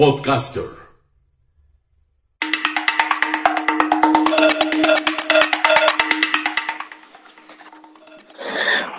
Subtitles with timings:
[0.00, 0.64] Podcaster.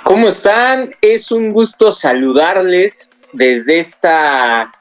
[0.04, 0.92] ¿Cómo están?
[1.02, 4.72] Es un gusto saludarles desde esta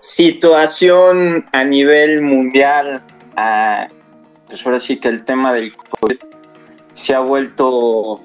[0.00, 3.02] situación a nivel mundial.
[4.46, 6.16] Pues ahora sí que el tema del COVID
[6.92, 8.22] se ha vuelto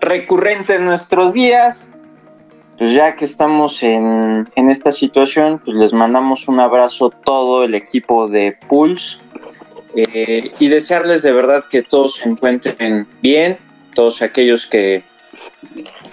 [0.00, 1.88] recurrente en nuestros días.
[2.78, 7.74] Pues ya que estamos en, esta situación, pues les mandamos un abrazo a todo el
[7.74, 9.18] equipo de Pulse
[9.94, 13.56] eh, y desearles de verdad que todos se encuentren bien,
[13.94, 15.02] todos aquellos que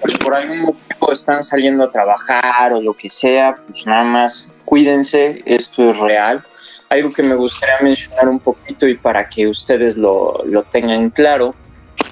[0.01, 4.47] pues por algún motivo están saliendo a trabajar o lo que sea, pues nada más
[4.63, 6.43] cuídense, esto es real.
[6.89, 11.55] Algo que me gustaría mencionar un poquito y para que ustedes lo, lo tengan claro,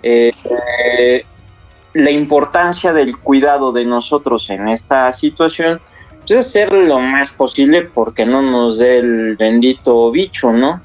[0.03, 0.33] eh,
[1.93, 5.81] la importancia del cuidado de nosotros en esta situación
[6.19, 10.81] pues, es hacer lo más posible porque no nos dé el bendito bicho, ¿no?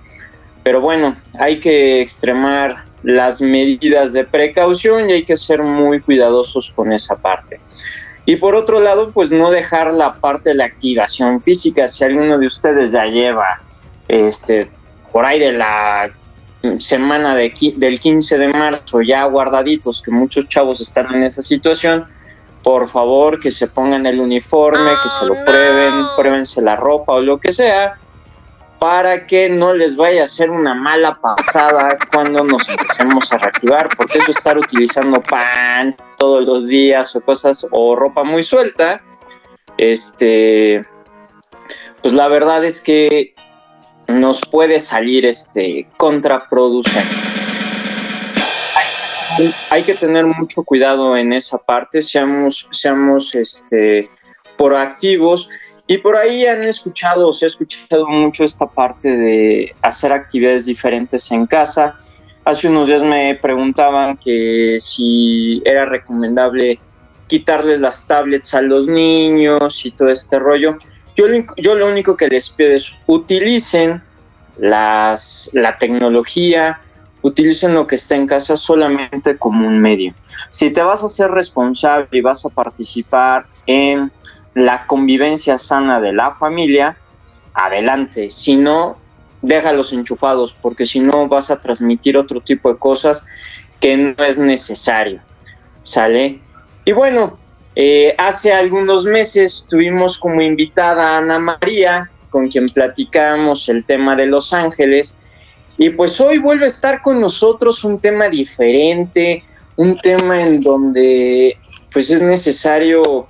[0.62, 6.72] Pero bueno, hay que extremar las medidas de precaución y hay que ser muy cuidadosos
[6.72, 7.60] con esa parte.
[8.24, 11.86] Y por otro lado, pues no dejar la parte de la activación física.
[11.86, 13.62] Si alguno de ustedes ya lleva
[14.08, 14.68] este
[15.12, 16.10] por ahí de la
[16.78, 22.06] semana de, del 15 de marzo ya guardaditos, que muchos chavos están en esa situación,
[22.62, 27.12] por favor que se pongan el uniforme, que se lo oh, prueben, pruébense la ropa
[27.12, 27.94] o lo que sea,
[28.78, 33.88] para que no les vaya a hacer una mala pasada cuando nos empecemos a reactivar,
[33.96, 39.00] porque eso estar utilizando pants todos los días o cosas o ropa muy suelta,
[39.78, 40.84] este,
[42.02, 43.34] pues la verdad es que
[44.08, 47.14] nos puede salir este contraproducente.
[49.70, 54.08] Hay, que tener mucho cuidado en esa parte, seamos, seamos este,
[54.56, 55.50] proactivos.
[55.86, 61.30] Y por ahí han escuchado, se ha escuchado mucho esta parte de hacer actividades diferentes
[61.30, 61.98] en casa.
[62.44, 66.78] Hace unos días me preguntaban que si era recomendable
[67.26, 70.78] quitarles las tablets a los niños y todo este rollo.
[71.16, 74.02] Yo, lo único que les pido es utilicen
[74.58, 76.80] las, la tecnología,
[77.22, 80.14] utilicen lo que está en casa solamente como un medio.
[80.50, 84.12] Si te vas a ser responsable y vas a participar en
[84.54, 86.96] la convivencia sana de la familia,
[87.54, 88.30] adelante.
[88.30, 88.98] Si no,
[89.42, 93.24] déjalos enchufados, porque si no vas a transmitir otro tipo de cosas
[93.80, 95.20] que no es necesario.
[95.80, 96.40] ¿Sale?
[96.84, 97.38] Y bueno,
[97.78, 104.16] eh, hace algunos meses tuvimos como invitada a Ana María, con quien platicamos el tema
[104.16, 105.18] de Los Ángeles.
[105.76, 109.44] Y pues hoy vuelve a estar con nosotros un tema diferente,
[109.76, 111.58] un tema en donde
[111.92, 113.26] pues es necesario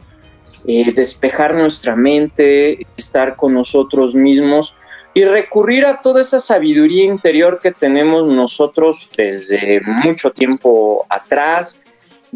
[0.64, 4.78] eh, despejar nuestra mente, estar con nosotros mismos
[5.12, 11.78] y recurrir a toda esa sabiduría interior que tenemos nosotros desde mucho tiempo atrás,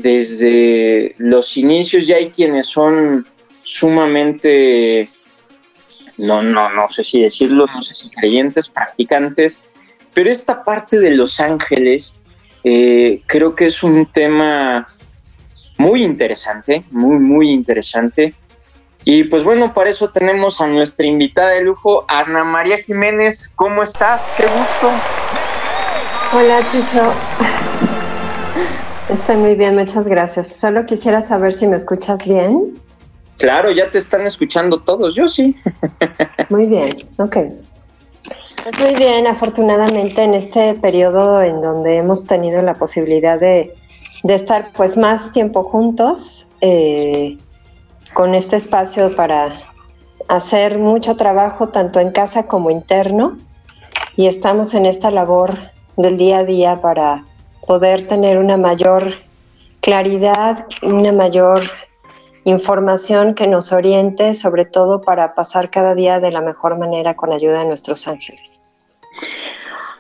[0.03, 3.27] desde los inicios ya hay quienes son
[3.63, 5.11] sumamente,
[6.17, 9.63] no, no, no sé si decirlo, no sé si creyentes, practicantes,
[10.15, 12.15] pero esta parte de los ángeles
[12.65, 14.87] eh, creo que es un tema
[15.77, 18.35] muy interesante, muy, muy interesante.
[19.05, 23.51] Y pues bueno, para eso tenemos a nuestra invitada de lujo, Ana María Jiménez.
[23.57, 24.31] ¿Cómo estás?
[24.37, 24.91] Qué gusto.
[26.33, 27.80] Hola, Chucho.
[29.11, 30.53] Estoy muy bien, muchas gracias.
[30.53, 32.75] Solo quisiera saber si me escuchas bien.
[33.39, 35.57] Claro, ya te están escuchando todos, yo sí.
[36.49, 37.37] Muy bien, ok.
[38.63, 43.75] Pues muy bien, afortunadamente en este periodo en donde hemos tenido la posibilidad de,
[44.23, 47.37] estar pues más tiempo juntos, eh,
[48.13, 49.61] con este espacio para
[50.29, 53.39] hacer mucho trabajo tanto en casa como interno
[54.15, 55.59] y estamos en esta labor
[55.97, 57.25] del día a día para
[57.67, 59.15] poder tener una mayor
[59.81, 61.63] claridad, una mayor
[62.45, 67.33] información que nos oriente, sobre todo para pasar cada día de la mejor manera con
[67.33, 68.63] ayuda de nuestros ángeles.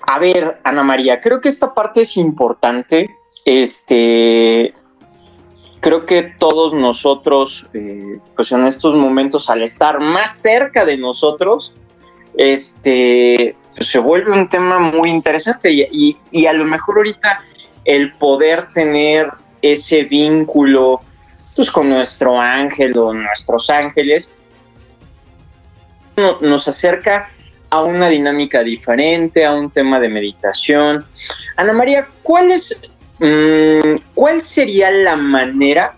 [0.06, 3.10] A ver, Ana María, creo que esta parte es importante.
[3.44, 4.74] Este,
[5.80, 11.74] creo que todos nosotros, eh, pues en estos momentos, al estar más cerca de nosotros,
[12.36, 17.42] este, pues se vuelve un tema muy interesante y, y, a lo mejor ahorita
[17.84, 19.28] el poder tener
[19.62, 21.00] ese vínculo
[21.54, 24.30] pues con nuestro ángel o nuestros ángeles
[26.40, 27.28] nos acerca
[27.70, 31.04] a una dinámica diferente, a un tema de meditación.
[31.56, 35.96] Ana María, ¿cuál, es, mm, ¿cuál sería la manera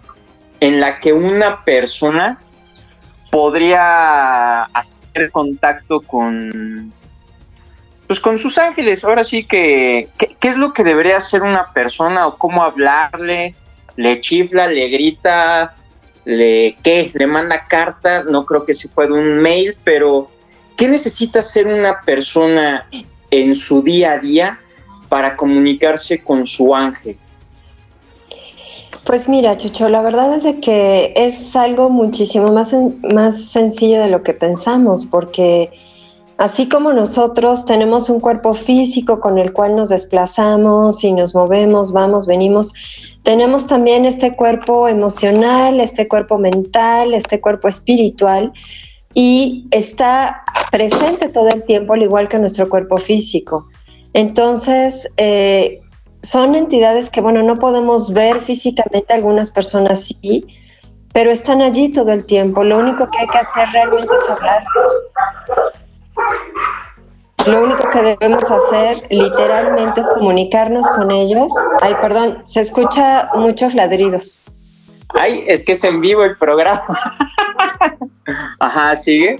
[0.60, 2.38] en la que una persona
[3.30, 6.92] podría hacer contacto con,
[8.12, 9.04] pues con sus ángeles?
[9.04, 13.54] Ahora sí que, ¿qué, es lo que debería hacer una persona o cómo hablarle?
[13.96, 15.74] ¿Le chifla, le grita,
[16.24, 17.10] le qué?
[17.14, 18.22] ¿Le manda carta?
[18.24, 20.28] No creo que se pueda un mail, pero
[20.76, 22.88] ¿Qué necesita ser una persona
[23.30, 24.58] en su día a día
[25.08, 27.16] para comunicarse con su ángel?
[29.04, 34.08] Pues mira, Chucho, la verdad es de que es algo muchísimo más, más sencillo de
[34.08, 35.70] lo que pensamos, porque
[36.42, 41.92] así como nosotros tenemos un cuerpo físico con el cual nos desplazamos y nos movemos,
[41.92, 42.74] vamos, venimos,
[43.22, 48.52] tenemos también este cuerpo emocional, este cuerpo mental, este cuerpo espiritual,
[49.14, 50.42] y está
[50.72, 53.68] presente todo el tiempo, al igual que nuestro cuerpo físico.
[54.12, 55.78] Entonces, eh,
[56.22, 60.44] son entidades que, bueno, no podemos ver físicamente, algunas personas sí,
[61.12, 62.64] pero están allí todo el tiempo.
[62.64, 64.64] Lo único que hay que hacer realmente es hablar.
[67.46, 71.52] Lo único que debemos hacer literalmente es comunicarnos con ellos.
[71.80, 74.42] Ay, perdón, se escucha muchos ladridos.
[75.14, 76.84] Ay, es que es en vivo el programa.
[78.60, 79.36] Ajá, sigue.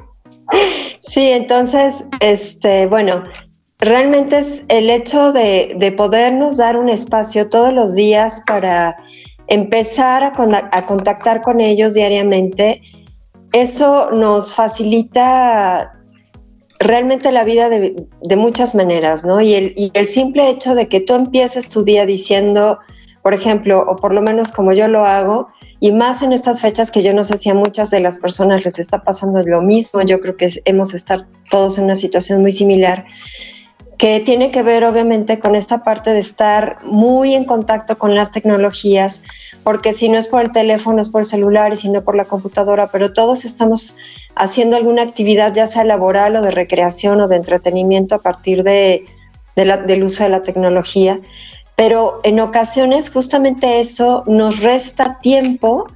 [1.00, 3.22] Sí, entonces, este, bueno,
[3.78, 8.96] realmente es el hecho de, de podernos dar un espacio todos los días para
[9.46, 10.32] empezar a,
[10.72, 12.82] a contactar con ellos diariamente.
[13.52, 15.92] Eso nos facilita
[16.82, 19.40] realmente la vida de, muchas maneras, ¿no?
[19.40, 22.78] Y el, y el simple hecho de que tú empieces tu día diciendo,
[23.22, 25.48] por ejemplo, o por lo menos como yo lo hago,
[25.80, 28.64] y más en estas fechas que yo no sé si a muchas de las personas
[28.64, 32.52] les está pasando lo mismo, yo creo que hemos estar todos en una situación muy
[32.52, 33.04] similar,
[33.98, 38.30] que tiene que ver obviamente con esta parte de estar muy en contacto con las
[38.30, 39.22] tecnologías,
[39.62, 42.16] porque si no es por el teléfono, es por el celular y si no por
[42.16, 43.96] la computadora, pero todos estamos
[44.34, 49.04] haciendo alguna actividad, ya sea laboral o de recreación o de entretenimiento a partir de,
[49.56, 51.20] del uso de la tecnología
[51.76, 55.86] pero en ocasiones justamente eso nos resta tiempo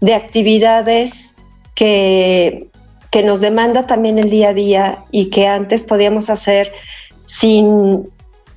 [0.00, 1.34] de actividades
[1.74, 2.68] que,
[3.10, 6.72] que nos demanda también el día a día y que antes podíamos hacer
[7.26, 8.04] sin,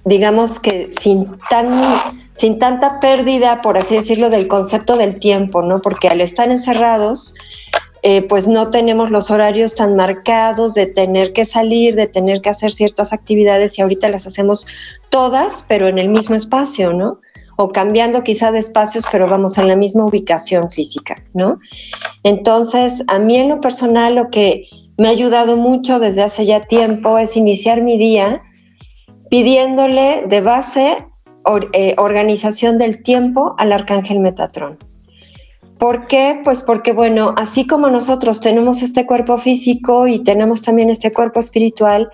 [0.04, 5.82] digamos que sin tan sin tanta pérdida, por así decirlo, del concepto del tiempo, ¿no?
[5.82, 7.36] Porque al estar encerrados,
[8.06, 12.50] eh, pues no tenemos los horarios tan marcados de tener que salir, de tener que
[12.50, 14.68] hacer ciertas actividades y ahorita las hacemos
[15.10, 17.22] todas, pero en el mismo espacio, ¿no?
[17.56, 21.60] O cambiando quizá de espacios, pero vamos en la misma ubicación física, ¿no?
[22.24, 24.66] Entonces, a mí en lo personal lo que
[24.98, 28.42] me ha ayudado mucho desde hace ya tiempo es iniciar mi día
[29.30, 31.08] pidiéndole de base
[31.72, 34.78] eh, organización del tiempo al arcángel Metatrón.
[35.84, 36.40] ¿Por qué?
[36.46, 41.42] Pues porque, bueno, así como nosotros tenemos este cuerpo físico y tenemos también este cuerpo
[41.42, 42.10] espiritual,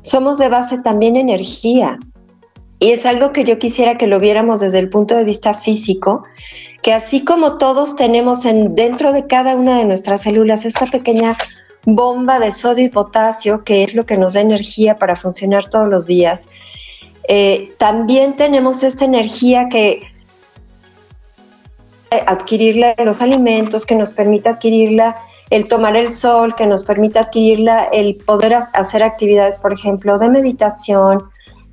[0.00, 2.00] somos de base también energía.
[2.80, 6.24] Y es algo que yo quisiera que lo viéramos desde el punto de vista físico,
[6.82, 11.38] que así como todos tenemos en, dentro de cada una de nuestras células esta pequeña
[11.86, 15.88] bomba de sodio y potasio, que es lo que nos da energía para funcionar todos
[15.88, 16.48] los días,
[17.28, 20.11] eh, también tenemos esta energía que
[22.26, 25.16] adquirirla los alimentos, que nos permita adquirirla
[25.50, 30.28] el tomar el sol, que nos permita adquirirla el poder hacer actividades, por ejemplo, de
[30.28, 31.24] meditación,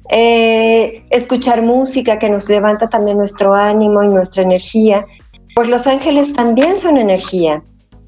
[0.10, 5.06] eh, escuchar música que nos levanta también nuestro ánimo y nuestra energía.
[5.56, 7.64] Pues los ángeles también son energía.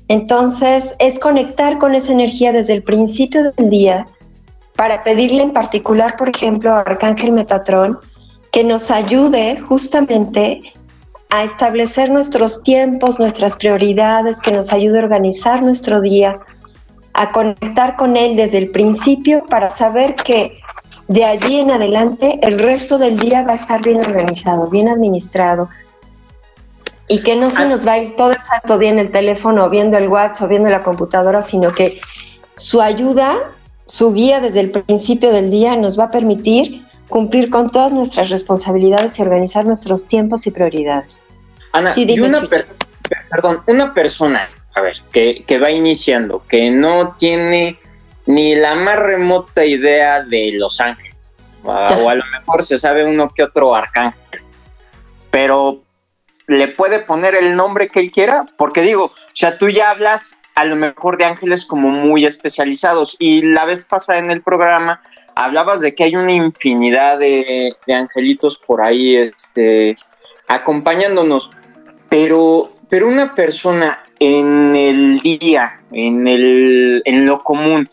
[0.08, 4.06] Entonces es conectar con esa energía desde el principio del día
[4.76, 7.98] para pedirle en particular, por ejemplo, a Arcángel Metatrón
[8.52, 10.62] que nos ayude justamente
[11.32, 16.40] a establecer nuestros tiempos, nuestras prioridades, que nos ayude a organizar nuestro día,
[17.14, 20.60] a conectar con Él desde el principio para saber que
[21.08, 25.70] de allí en adelante el resto del día va a estar bien organizado, bien administrado
[27.08, 29.70] y que no se nos va a ir todo el santo día en el teléfono
[29.70, 32.00] viendo el WhatsApp viendo la computadora, sino que
[32.56, 33.38] su ayuda,
[33.86, 38.30] su guía desde el principio del día nos va a permitir cumplir con todas nuestras
[38.30, 41.24] responsabilidades y organizar nuestros tiempos y prioridades.
[41.74, 42.50] Ana, y una,
[43.30, 47.77] perdón, una persona, a ver, que, va iniciando, que no tiene
[48.25, 51.32] ni la más remota idea de Los Ángeles.
[51.63, 54.41] O a lo mejor se sabe uno que otro arcángel.
[55.30, 55.84] Pero
[56.48, 60.38] le puede poner el nombre que él quiera, porque digo, o sea, tú ya hablas
[60.56, 65.01] a lo mejor de ángeles como muy especializados y la vez pasada en el programa
[65.36, 69.96] hablabas de que hay una infinidad de, angelitos por ahí este,
[70.48, 71.52] acompañándonos,
[72.10, 77.90] pero, pero una persona en el día, en, el, en lo común,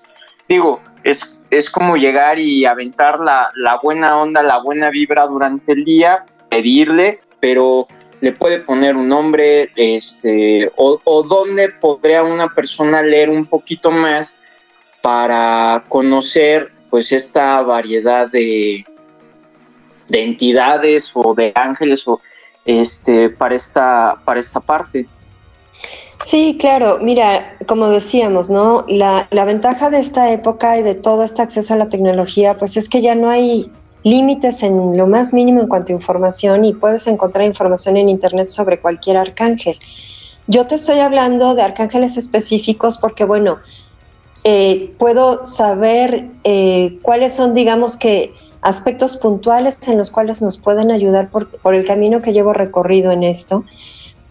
[0.49, 5.73] digo, es, es como llegar y aventar la, la buena onda, la buena vibra durante
[5.73, 7.87] el día, pedirle, pero
[8.21, 13.91] le puede poner un nombre, este, o, o dónde podría una persona leer un poquito
[13.91, 14.41] más
[15.03, 18.85] para conocer pues esta variedad de,
[20.09, 22.21] de entidades o de ángeles o
[22.65, 25.07] este para esta para esta parte.
[26.25, 26.99] Sí, claro.
[27.01, 28.85] Mira, como decíamos, ¿no?
[28.89, 32.77] La, la ventaja de esta época y de todo este acceso a la tecnología, pues
[32.77, 33.71] es que ya no hay
[34.03, 38.51] límites en lo más mínimo en cuanto a información y puedes encontrar información en Internet
[38.51, 39.79] sobre cualquier arcángel.
[40.47, 43.59] Yo te estoy hablando de arcángeles específicos porque, bueno,
[44.51, 50.91] eh, puedo saber eh, cuáles son, digamos que, aspectos puntuales en los cuales nos pueden
[50.91, 53.67] ayudar por, el camino que llevo recorrido en esto.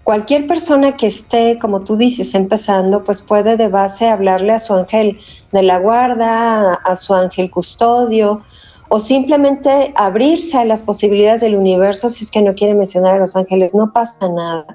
[0.03, 4.73] Cualquier persona que esté, como tú dices, empezando, pues puede de base hablarle a su
[4.73, 5.19] ángel
[5.51, 8.41] de la guarda, a su ángel custodio,
[8.89, 13.19] o simplemente abrirse a las posibilidades del universo si es que no quiere mencionar a
[13.19, 14.65] los ángeles, no pasa nada.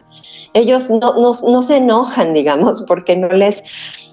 [0.55, 3.65] Ellos no, se enojan, digamos, porque no les,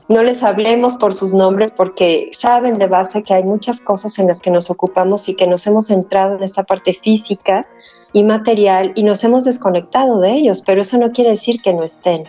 [0.10, 4.28] no les hablemos por sus nombres, porque saben de base que hay muchas cosas en
[4.28, 7.68] las que nos ocupamos y que nos hemos centrado en esta parte física
[8.12, 11.84] y material y nos hemos desconectado de ellos, pero eso no quiere decir que no
[11.84, 12.24] estén.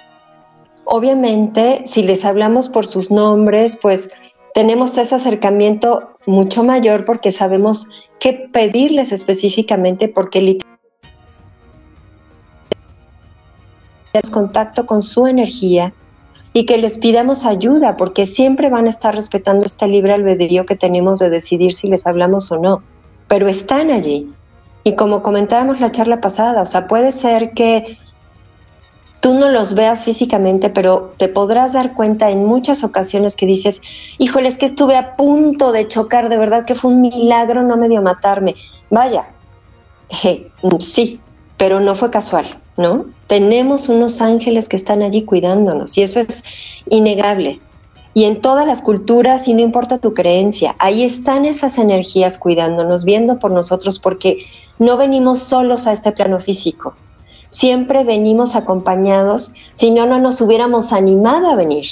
[0.84, 4.10] Obviamente, si les hablamos por sus nombres, pues
[4.52, 7.86] tenemos ese acercamiento mucho mayor porque sabemos
[8.18, 10.70] qué pedirles específicamente porque literalmente
[14.30, 15.94] contacto con su energía
[16.52, 20.76] y que les pidamos ayuda porque siempre van a estar respetando este libre albedrío que
[20.76, 22.82] tenemos de decidir si les hablamos o no,
[23.28, 24.32] pero están allí.
[24.82, 27.98] Y como comentábamos la charla pasada, o sea, puede ser que
[29.20, 33.80] tú no los veas físicamente, pero te podrás dar cuenta en muchas ocasiones que dices,
[34.18, 37.76] híjole, es que estuve a punto de chocar, de verdad que fue un milagro, no
[37.76, 38.56] me dio matarme.
[38.90, 39.30] Vaya,
[40.78, 41.20] sí,
[41.58, 42.46] pero no fue casual,
[42.80, 43.06] ¿no?
[43.28, 46.42] Tenemos unos ángeles que están allí cuidándonos y eso es
[46.88, 47.60] innegable.
[48.12, 53.04] Y en todas las culturas, y no importa tu creencia, ahí están esas energías cuidándonos,
[53.04, 54.38] viendo por nosotros, porque
[54.80, 56.96] no venimos solos a este plano físico
[57.50, 61.84] siempre venimos acompañados, si no, no nos hubiéramos animado a venir,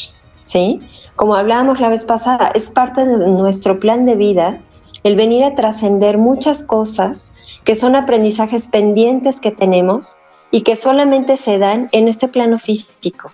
[0.45, 0.80] ¿sí?
[1.16, 4.61] Como hablábamos la vez pasada, es parte de nuestro plan de vida
[5.02, 7.33] el venir a trascender muchas cosas
[7.64, 10.16] que son aprendizajes pendientes que tenemos
[10.50, 13.31] y que solamente se dan en este plano físico.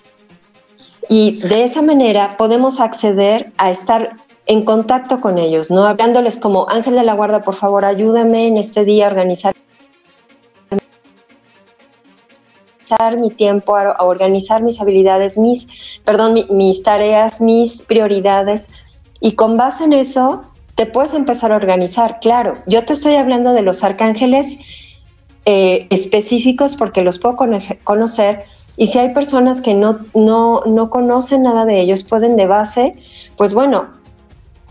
[1.08, 4.16] Y de esa manera podemos acceder a estar
[4.46, 5.84] en contacto con ellos, ¿no?
[5.84, 9.54] Hablándoles como ángel de la guarda, por favor, ayúdame en este día a organizar
[13.18, 18.70] mi tiempo, a, organizar mis habilidades, mis, perdón, mis tareas, mis prioridades.
[19.20, 20.44] Y con base en eso,
[20.74, 22.18] te puedes empezar a organizar.
[22.20, 24.58] Claro, yo te estoy hablando de los arcángeles
[25.44, 27.36] eh, específicos porque los puedo
[27.84, 28.44] conocer.
[28.76, 32.96] Y si hay personas que no, no, no conocen nada de ellos, pueden de base,
[33.36, 33.86] pues bueno,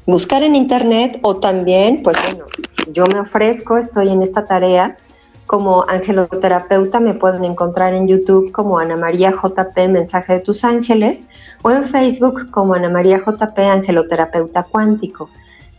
[0.06, 2.46] buscar en internet o también, pues bueno,
[2.92, 4.98] yo me ofrezco, estoy en esta tarea
[5.46, 11.27] como angeloterapeuta me pueden encontrar en YouTube como Ana María JP Mensaje de tus Ángeles
[11.62, 15.30] o en Facebook como Ana María JP Angeloterapeuta Cuántico.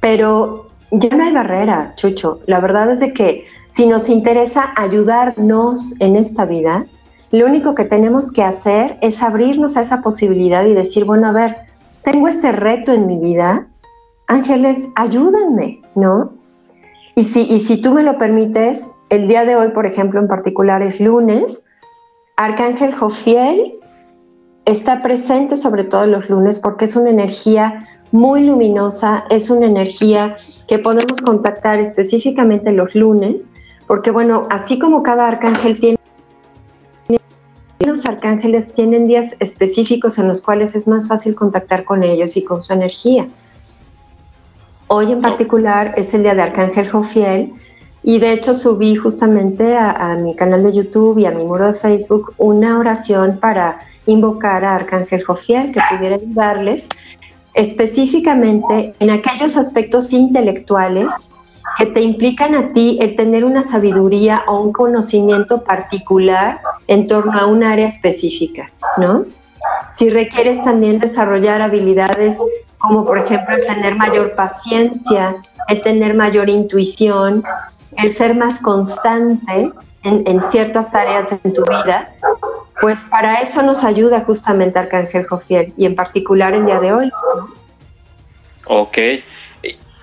[0.01, 2.41] Pero ya no hay barreras, Chucho.
[2.47, 6.87] La verdad es de que si nos interesa ayudarnos en esta vida,
[7.33, 11.33] lo único que tenemos que hacer es abrirnos a esa posibilidad y decir, bueno, a
[11.33, 11.57] ver,
[12.05, 13.67] tengo este reto en mi vida,
[14.29, 16.35] ángeles, ayúdenme, ¿no?
[17.17, 20.29] Y si, y si tú me lo permites, el día de hoy, por ejemplo, en
[20.29, 21.65] particular es lunes,
[22.37, 23.75] Arcángel Jofiel
[24.67, 30.37] está presente sobre todo los lunes porque es una energía muy luminosa, es una energía
[30.69, 33.53] que podemos contactar específicamente los lunes,
[33.87, 35.99] porque bueno, así como cada arcángel tiene
[37.87, 42.43] los arcángeles tienen días específicos en los cuales es más fácil contactar con ellos y
[42.43, 43.29] con su energía.
[44.87, 47.53] Hoy en particular es el día de Arcángel Jofiel
[48.03, 51.79] y de hecho subí justamente a, mi canal de YouTube y a mi muro de
[51.79, 56.89] Facebook una oración para invocar a Arcángel Jofiel que pudiera ayudarles
[57.55, 61.35] específicamente en aquellos aspectos intelectuales
[61.79, 67.39] que te implican a ti el tener una sabiduría o un conocimiento particular en torno
[67.39, 69.25] a un área específica, ¿no?
[69.91, 72.39] Si requieres también desarrollar habilidades
[72.85, 75.37] como por ejemplo el tener mayor paciencia,
[75.69, 77.43] el tener mayor intuición,
[77.97, 82.13] el ser más constante en, ciertas tareas en tu vida,
[82.83, 87.11] pues para eso nos ayuda justamente Arcángel Jofiel y en particular el día de hoy.
[88.67, 88.99] Ok.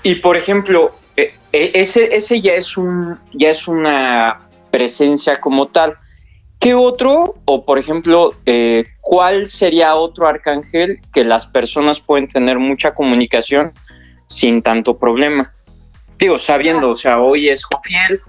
[0.01, 4.41] Y por ejemplo, e, e, ese, ese ya es un ya es una
[4.71, 5.95] presencia como tal.
[6.59, 12.59] ¿Qué otro, o por ejemplo, eh, cuál sería otro arcángel que las personas pueden tener
[12.59, 13.71] mucha comunicación
[14.27, 15.53] sin tanto problema?
[16.19, 18.21] Digo, sabiendo, o sea, hoy es Jofiel,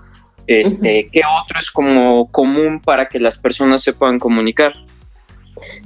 [0.46, 4.72] este, ¿qué otro es como común para que las personas se puedan comunicar?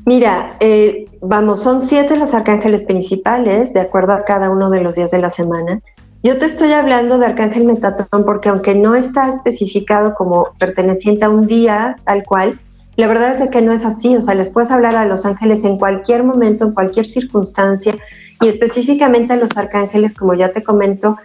[0.05, 4.95] Mira, eh, vamos, son siete los arcángeles principales, de acuerdo a cada uno de los
[4.95, 5.81] días de la semana.
[6.26, 11.30] Yo te estoy hablando de Arcángel Metatrón porque aunque no está especificado como perteneciente a
[11.30, 12.59] un día tal cual,
[12.97, 15.62] la verdad es que no es así, o sea, les puedes hablar a los ángeles
[15.62, 17.95] en cualquier momento, en cualquier circunstancia,
[18.40, 21.16] y específicamente a los arcángeles, como ya te comento,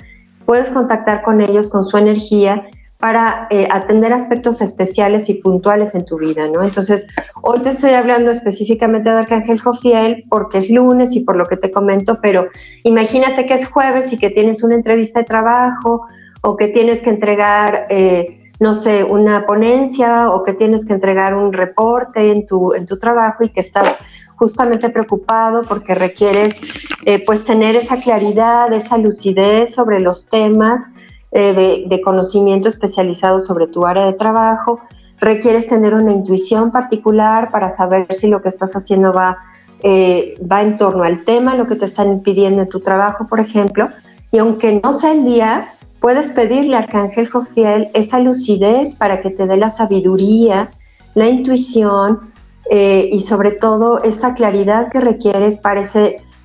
[0.45, 2.67] puedes contactar con ellos, con su energía,
[3.01, 6.63] para eh, atender aspectos especiales y puntuales en tu vida, ¿no?
[6.63, 7.07] Entonces,
[7.41, 11.57] hoy te estoy hablando específicamente de Arcángel Jofiel porque es lunes y por lo que
[11.57, 12.45] te comento, pero
[12.83, 16.03] imagínate que es jueves y que tienes una entrevista de trabajo
[16.41, 21.33] o que tienes que entregar, eh, no sé, una ponencia o que tienes que entregar
[21.33, 23.97] un reporte en tu, en tu trabajo y que estás
[24.35, 26.61] justamente preocupado porque requieres
[27.05, 30.89] eh, pues tener esa claridad, esa lucidez sobre los temas
[31.33, 34.81] eh, de, conocimiento especializado sobre tu área de trabajo,
[35.19, 39.37] requieres tener una intuición particular para saber si lo que estás haciendo va,
[39.81, 43.39] eh, va en torno al tema, lo que te están pidiendo en tu trabajo, por
[43.39, 43.87] ejemplo,
[44.31, 49.29] y aunque no sea el día, puedes pedirle al Arcángel Jofiel esa lucidez para que
[49.29, 50.71] te dé la sabiduría,
[51.15, 52.31] la intuición
[52.69, 55.81] eh, y sobre todo esta claridad que requieres para,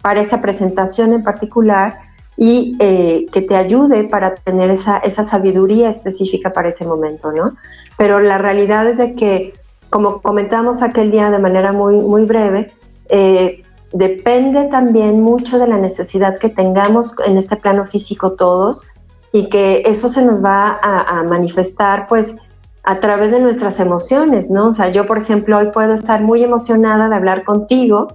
[0.02, 1.98] para esa presentación en particular
[2.36, 7.56] y eh, que te ayude para tener esa, esa sabiduría específica para ese momento, ¿no?
[7.96, 9.54] Pero la realidad es de que,
[9.88, 12.72] como comentamos aquel día de manera muy, muy breve,
[13.08, 18.86] eh, depende también mucho de la necesidad que tengamos en este plano físico todos
[19.32, 22.36] y que eso se nos va a, a manifestar pues
[22.82, 24.68] a través de nuestras emociones, ¿no?
[24.68, 28.08] O sea, yo por ejemplo hoy puedo estar muy emocionada de hablar contigo,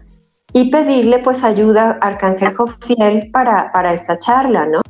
[0.53, 4.81] y pedirle pues ayuda a Arcángel Jofiel para, para esta charla, ¿no?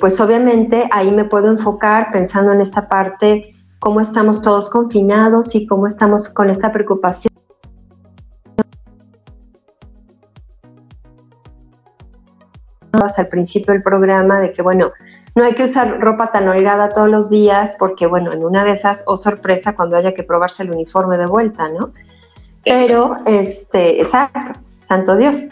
[0.00, 5.66] Pues obviamente ahí me puedo enfocar pensando en esta parte, cómo estamos todos confinados y
[5.66, 7.32] cómo estamos con esta preocupación
[13.18, 14.92] al principio del programa de que, bueno,
[15.34, 18.72] no hay que usar ropa tan holgada todos los días porque, bueno, en una de
[18.72, 21.92] esas, o oh, sorpresa, cuando haya que probarse el uniforme de vuelta, ¿no?
[22.64, 25.44] Pero, este, exacto, santo Dios.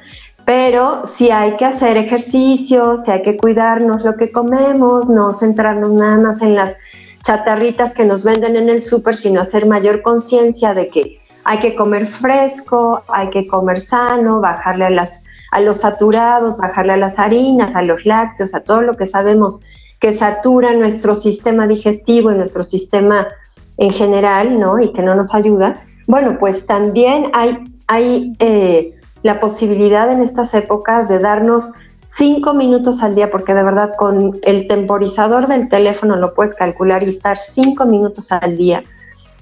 [0.45, 5.93] Pero si hay que hacer ejercicio, si hay que cuidarnos lo que comemos, no centrarnos
[5.93, 6.77] nada más en las
[7.23, 11.75] chatarritas que nos venden en el súper, sino hacer mayor conciencia de que hay que
[11.75, 17.19] comer fresco, hay que comer sano, bajarle a las a los saturados, bajarle a las
[17.19, 19.61] harinas, a los lácteos, a todo lo que sabemos
[19.99, 23.29] que satura nuestro sistema digestivo y nuestro sistema
[23.77, 24.79] en general, ¿no?
[24.79, 25.81] Y que no nos ayuda.
[26.07, 31.73] Bueno, pues también hay, hay eh, la posibilidad en estas épocas de darnos
[32.03, 37.03] cinco minutos al día, porque de verdad con el temporizador del teléfono lo puedes calcular
[37.03, 38.83] y estar cinco minutos al día,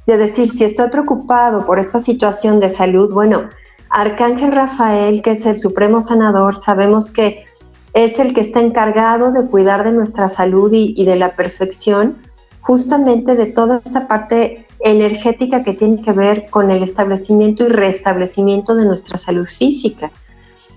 [0.08, 3.50] de decir, si estoy preocupado por esta situación de salud, bueno,
[3.90, 7.44] Arcángel Rafael, que es el supremo sanador, sabemos que
[7.92, 12.16] es el que está encargado de cuidar de nuestra salud y, de la perfección,
[12.62, 18.74] justamente de toda esta parte energética que tiene que ver con el establecimiento y restablecimiento
[18.76, 20.10] de nuestra salud física.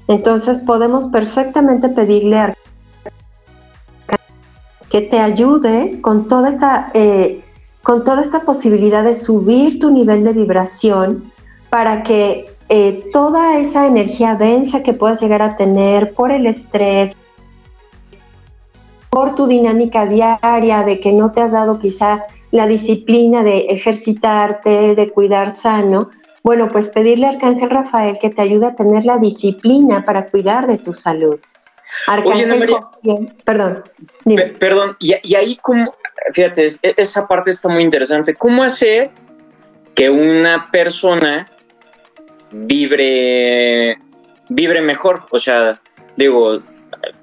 [0.10, 2.54] Entonces podemos perfectamente pedirle a
[4.90, 7.46] que te ayude con toda esta eh,
[7.84, 11.32] con toda esta posibilidad de subir tu nivel de vibración
[11.70, 17.16] para que eh, toda esa energía densa que puedas llegar a tener por el estrés,
[19.10, 24.96] por tu dinámica diaria de que no te has dado quizá la disciplina de ejercitarte,
[24.96, 26.10] de cuidar sano,
[26.44, 30.68] bueno, pues pedirle a Arcángel Rafael que te ayude a tener la disciplina para cuidar
[30.68, 31.40] de tu salud.
[32.08, 32.76] Arcángel
[33.44, 33.84] perdón.
[34.60, 35.92] Perdón, y, y, ahí como,
[36.34, 38.34] fíjate, esa parte está muy interesante.
[38.34, 39.12] ¿Cómo hacer
[39.96, 41.50] que una persona
[42.52, 43.98] vibre,
[44.50, 45.82] vibre mejor, o sea,
[46.16, 46.62] digo,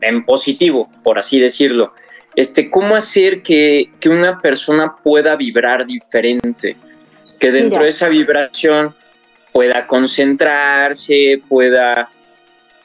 [0.00, 1.92] en positivo, por así decirlo.
[2.34, 6.76] Este, ¿Cómo hacer que, una persona pueda vibrar diferente?
[7.38, 8.94] Que dentro de esa vibración
[9.52, 12.10] pueda concentrarse, pueda,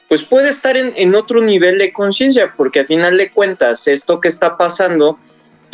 [0.08, 4.20] pues puede estar en, en otro nivel de conciencia, porque al final de cuentas, esto
[4.20, 5.18] que está pasando,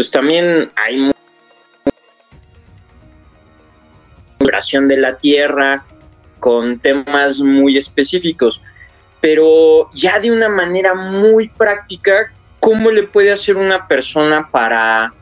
[0.01, 1.11] pues también hay
[4.39, 5.85] vibración de la Tierra
[6.39, 8.63] con temas muy específicos,
[9.21, 15.13] pero ya de una manera muy práctica, ¿cómo le puede hacer una persona para,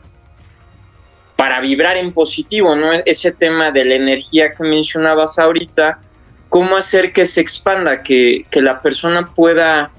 [1.35, 2.73] para vibrar en positivo?
[2.73, 2.93] ¿no?
[2.93, 5.99] Ese tema de la energía que mencionabas ahorita,
[6.47, 9.91] ¿cómo hacer que se expanda, que, la persona pueda,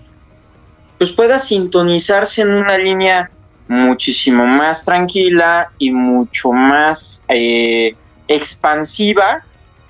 [0.96, 3.30] pues pueda sintonizarse en una línea
[3.70, 7.94] muchísimo más tranquila y mucho más eh,
[8.26, 9.44] expansiva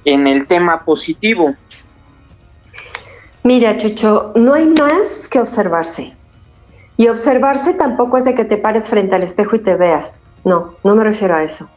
[0.05, 1.55] en el tema positivo.
[3.43, 6.15] Mira, Chucho, no hay más que observarse.
[6.99, 10.31] Y observarse tampoco es de que te pares frente al espejo y te veas.
[10.45, 11.71] No, no me refiero a eso.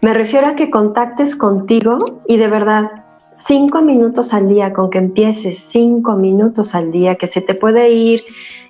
[0.00, 2.90] Me refiero a que contactes contigo y de verdad,
[3.30, 7.90] cinco minutos al día, con que empieces cinco minutos al día, que se te puede
[7.90, 8.24] ir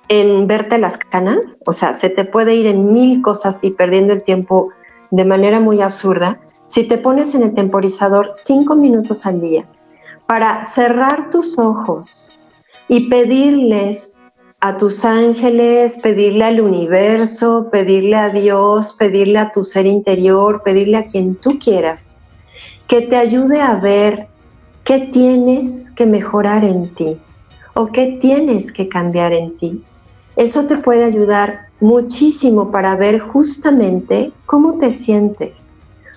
[0.07, 4.13] en verte las canas, o sea, se te puede ir en mil cosas y perdiendo
[4.13, 4.69] el tiempo
[5.11, 9.67] de manera muy absurda, si te pones en el temporizador cinco minutos al día
[10.27, 12.31] para cerrar tus ojos
[12.87, 14.25] y pedirles
[14.59, 20.97] a tus ángeles, pedirle al universo, pedirle a Dios, pedirle a tu ser interior, pedirle
[20.97, 22.17] a quien tú quieras,
[22.87, 24.27] que te ayude a ver
[24.83, 27.19] qué tienes que mejorar en ti
[27.75, 29.83] o qué tienes que cambiar en ti.
[30.35, 35.75] Eso te puede ayudar muchísimo para ver justamente cómo te sientes,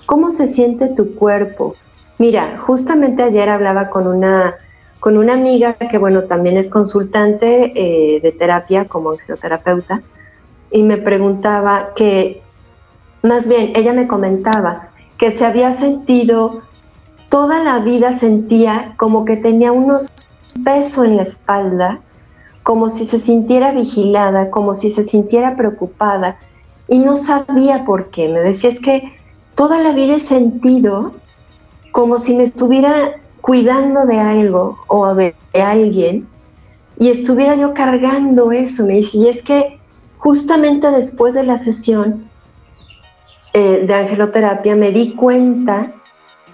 [0.08, 1.74] ¿Cómo se siente tu cuerpo?
[2.16, 4.54] Mira, justamente ayer hablaba con una,
[5.00, 10.00] con una amiga que, bueno, también es consultante eh, de terapia como angeloterapeuta,
[10.70, 12.40] y me preguntaba que,
[13.22, 16.62] más bien, ella me comentaba que se había sentido,
[17.28, 20.08] toda la vida sentía como que tenía unos
[20.64, 22.00] peso en la espalda,
[22.62, 26.38] como si se sintiera vigilada, como si se sintiera preocupada,
[26.88, 28.28] y no sabía por qué.
[28.28, 29.12] Me decía, es que
[29.54, 31.14] toda la vida he sentido
[31.92, 36.28] como si me estuviera cuidando de algo o de, alguien
[36.98, 38.84] y estuviera yo cargando eso.
[38.84, 39.78] Me dice, y es que
[40.18, 42.28] justamente después de la sesión
[43.52, 45.92] eh, de angeloterapia me di cuenta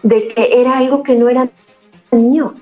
[0.02, 1.50] de que era algo que no era
[2.10, 2.54] mío.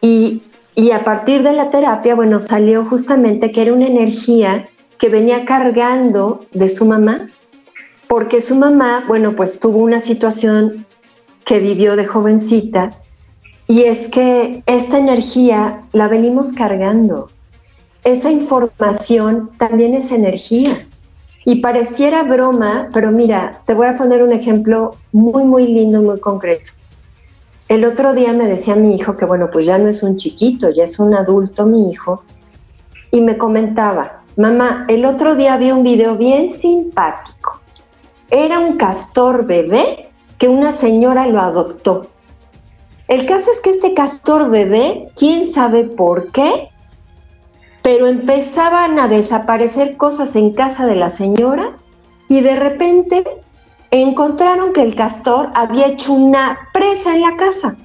[0.00, 0.42] Y,
[0.74, 5.44] y a partir de la terapia, bueno, salió justamente que era una energía que venía
[5.44, 7.28] cargando de su mamá
[8.14, 10.86] porque su mamá, bueno, pues tuvo una situación
[11.44, 12.92] que vivió de jovencita
[13.66, 17.30] y es que esta energía la venimos cargando.
[18.04, 20.86] Esa información también es energía.
[21.46, 26.20] Y pareciera broma, pero mira, te voy a poner un ejemplo muy, muy lindo, muy
[26.20, 26.70] concreto.
[27.74, 30.70] El otro día me decía mi hijo que, bueno, pues ya no es un chiquito,
[30.70, 32.22] ya es un adulto mi hijo,
[33.10, 37.64] y me comentaba, mamá, el otro día vi un video bien simpático
[38.34, 40.08] era un castor bebé
[40.38, 42.08] que una señora lo adoptó.
[43.06, 46.68] El caso es que este castor bebé, quién sabe por qué,
[47.82, 51.70] pero empezaban a desaparecer cosas en casa de la señora
[52.28, 53.24] y de repente
[54.00, 57.76] encontraron que el castor había hecho una presa en la casa.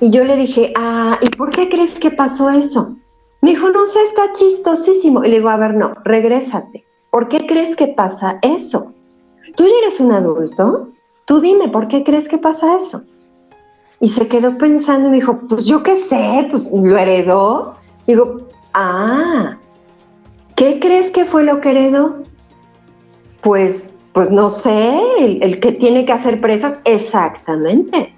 [0.00, 2.96] Y yo le dije, ah, ¿y por qué crees que pasó eso?
[3.42, 5.24] Me dijo, no sé, está chistosísimo.
[5.24, 6.86] Y le digo, a ver, no, regrésate.
[7.10, 8.94] ¿Por qué crees que pasa eso?
[9.56, 10.90] Tú ya eres un adulto,
[11.24, 13.02] tú dime, ¿por qué crees que pasa eso?
[13.98, 17.74] Y se quedó pensando y me dijo, pues yo qué sé, pues lo heredó.
[18.06, 19.58] Digo, ah,
[20.54, 22.22] ¿qué crees que fue lo que heredó?
[23.42, 28.14] Pues, pues no sé, el, el que tiene que hacer presas, exactamente.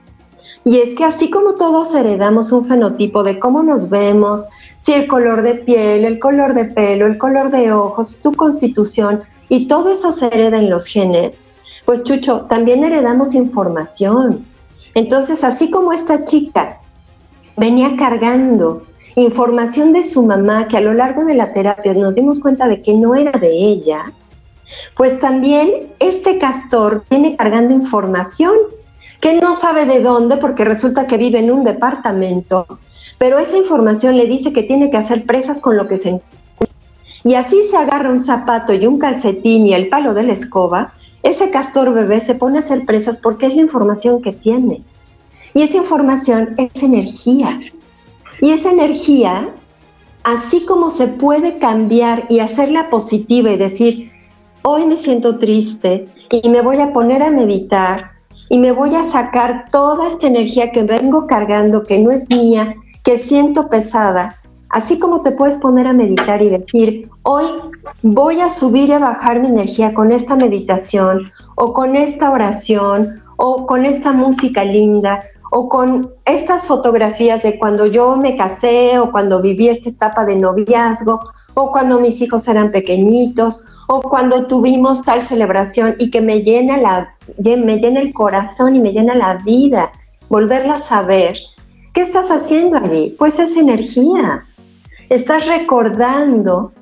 [0.64, 4.46] Y es que así como todos heredamos un fenotipo de cómo nos vemos,
[4.78, 9.22] si el color de piel, el color de pelo, el color de ojos, tu constitución,
[9.48, 11.46] y todo eso se hereda en los genes,
[11.85, 14.46] pues Chucho, también heredamos información.
[14.94, 16.80] Entonces, así como esta chica
[17.56, 18.85] venía cargando
[19.16, 22.80] información de su mamá, que a lo largo de la terapia nos dimos cuenta de
[22.82, 24.12] que no era de ella,
[24.96, 28.55] pues también este castor viene cargando información
[29.20, 32.66] que no sabe de dónde porque resulta que vive en un departamento,
[33.18, 36.38] pero esa información le dice que tiene que hacer presas con lo que se encuentra.
[37.25, 40.92] Y así se agarra un zapato y un calcetín y el palo de la escoba
[41.22, 44.83] ese castor bebé se pone a hacer presas porque es la información que tiene.
[45.55, 47.61] Y esa información es energía.
[48.40, 49.48] Y esa energía,
[50.25, 54.11] así como se puede cambiar y hacerla positiva y decir,
[54.62, 58.12] hoy me siento triste y me voy a poner a meditar
[58.48, 62.75] y me voy a sacar toda esta energía que vengo cargando, que no es mía,
[63.03, 67.44] que siento pesada, así como te puedes poner a meditar y decir, hoy
[68.03, 73.22] voy a subir y a bajar mi energía con esta meditación o con esta oración
[73.37, 79.11] o con esta música linda o con estas fotografías de cuando yo me casé o
[79.11, 81.20] cuando viví esta etapa de noviazgo
[81.55, 87.09] o cuando mis hijos eran pequeñitos o cuando tuvimos tal celebración y que me llena
[87.37, 89.93] el corazón y me llena la vida
[90.29, 91.37] volverla a saber
[91.93, 93.15] ¿qué estás haciendo allí?
[93.19, 94.47] Pues es energía
[95.12, 96.73] estás recordando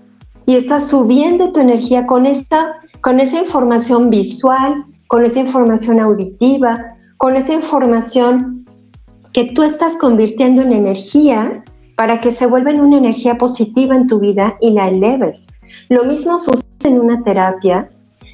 [0.47, 7.55] y estás subiendo tu energía con esa información visual, con esa información auditiva, con esa
[7.55, 8.65] información
[9.33, 11.65] que tú estás convirtiendo en energía
[12.01, 15.49] para que se vuelva en una energía positiva en tu vida y la eleves.
[15.91, 17.91] Lo mismo sucede en una terapia,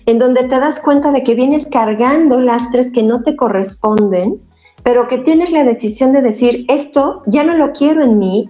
[0.07, 4.41] en donde te das cuenta de que vienes cargando lastres que no te corresponden,
[4.85, 8.49] pero que tienes la decisión de decir, esto ya no lo quiero en mí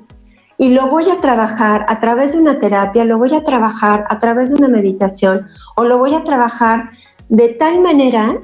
[0.59, 4.19] y lo voy a trabajar a través de una terapia, lo voy a trabajar a
[4.19, 6.91] través de una meditación o lo voy a trabajar
[7.31, 8.43] de tal manera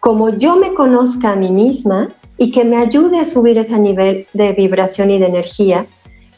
[0.00, 4.26] como yo me conozca a mí misma y que me ayude a subir ese nivel
[4.32, 5.86] de vibración y de energía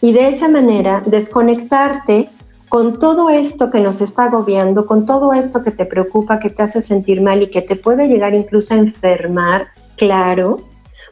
[0.01, 2.29] y de esa manera desconectarte
[2.69, 6.63] con todo esto que nos está agobiando, con todo esto que te preocupa, que te
[6.63, 10.59] hace sentir mal y que te puede llegar incluso a enfermar, claro,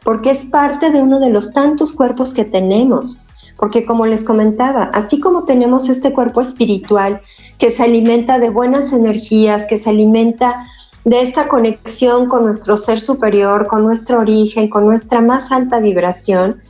[0.03, 3.21] porque es parte de uno de los tantos cuerpos que tenemos.
[3.57, 7.21] Porque como les comentaba, así como tenemos este cuerpo espiritual
[7.57, 10.67] que se alimenta de buenas energías, que se alimenta
[11.05, 16.61] de esta conexión con nuestro ser superior, con nuestro origen, con nuestra más alta vibración,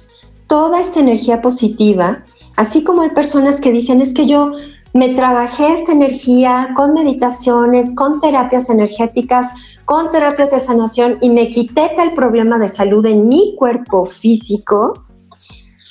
[0.48, 2.24] toda esta energía positiva,
[2.58, 4.52] así como hay personas que dicen es que yo
[4.94, 9.48] me trabajé esta energía con meditaciones, con terapias energéticas,
[9.86, 15.06] con terapias de sanación y me quité tal problema de salud en mi cuerpo físico,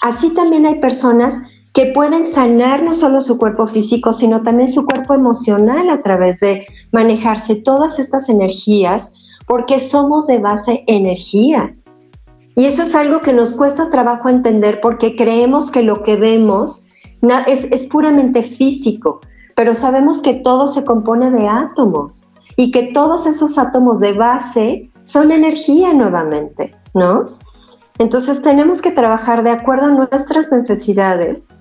[0.02, 1.40] así también hay personas
[1.74, 6.38] que pueden sanar no solo su cuerpo físico, sino también su cuerpo emocional a través
[6.38, 9.12] de manejarse todas estas energías,
[9.48, 11.74] porque somos de base energía.
[12.54, 16.86] Y eso es algo que nos cuesta trabajo entender porque creemos que lo que vemos
[17.48, 19.20] es, es puramente físico,
[19.56, 24.90] pero sabemos que todo se compone de átomos y que todos esos átomos de base
[25.02, 27.36] son energía nuevamente, ¿no?
[27.98, 31.52] Entonces tenemos que trabajar de acuerdo a nuestras necesidades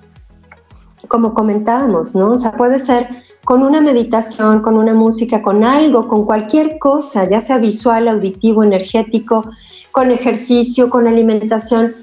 [1.14, 2.32] como comentábamos, ¿no?
[2.32, 3.08] O sea, puede ser
[3.46, 8.64] con una meditación, con una música, con algo, con cualquier cosa, ya sea visual, auditivo,
[8.64, 9.46] energético,
[9.92, 11.94] con ejercicio, con alimentación,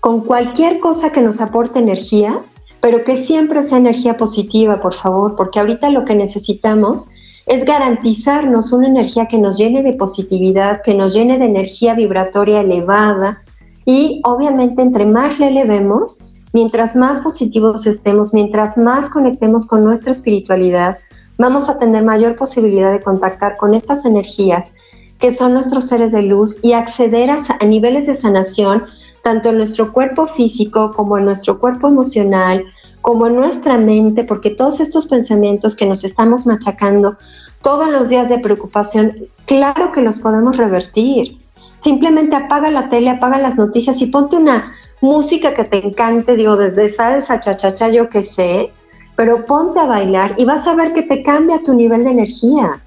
[0.00, 2.40] con cualquier cosa que nos aporte energía,
[2.80, 7.08] pero que siempre sea energía positiva, por favor, porque ahorita lo que necesitamos
[7.46, 12.62] es garantizarnos una energía que nos llene de positividad, que nos llene de energía vibratoria
[12.62, 13.40] elevada
[13.84, 16.18] y obviamente entre más le elevemos,
[16.56, 20.96] mientras más positivos estemos, mientras más conectemos con nuestra espiritualidad,
[21.36, 24.72] vamos a tener mayor posibilidad de contactar con estas energías
[25.18, 28.86] que son nuestros seres de luz y acceder a, niveles de sanación
[29.22, 32.64] tanto en nuestro cuerpo físico como en nuestro cuerpo emocional,
[33.02, 37.18] como en nuestra mente, porque todos estos pensamientos que nos estamos machacando
[37.60, 39.12] todos los días de preocupación,
[39.44, 41.36] claro que los podemos revertir.
[41.76, 46.56] Simplemente apaga la tele, apaga las noticias y ponte una música que te encante, digo,
[46.56, 48.72] desde salsa, chachacha, yo qué sé,
[49.14, 52.80] pero ponte a bailar y vas a ver que te cambia tu nivel de energía.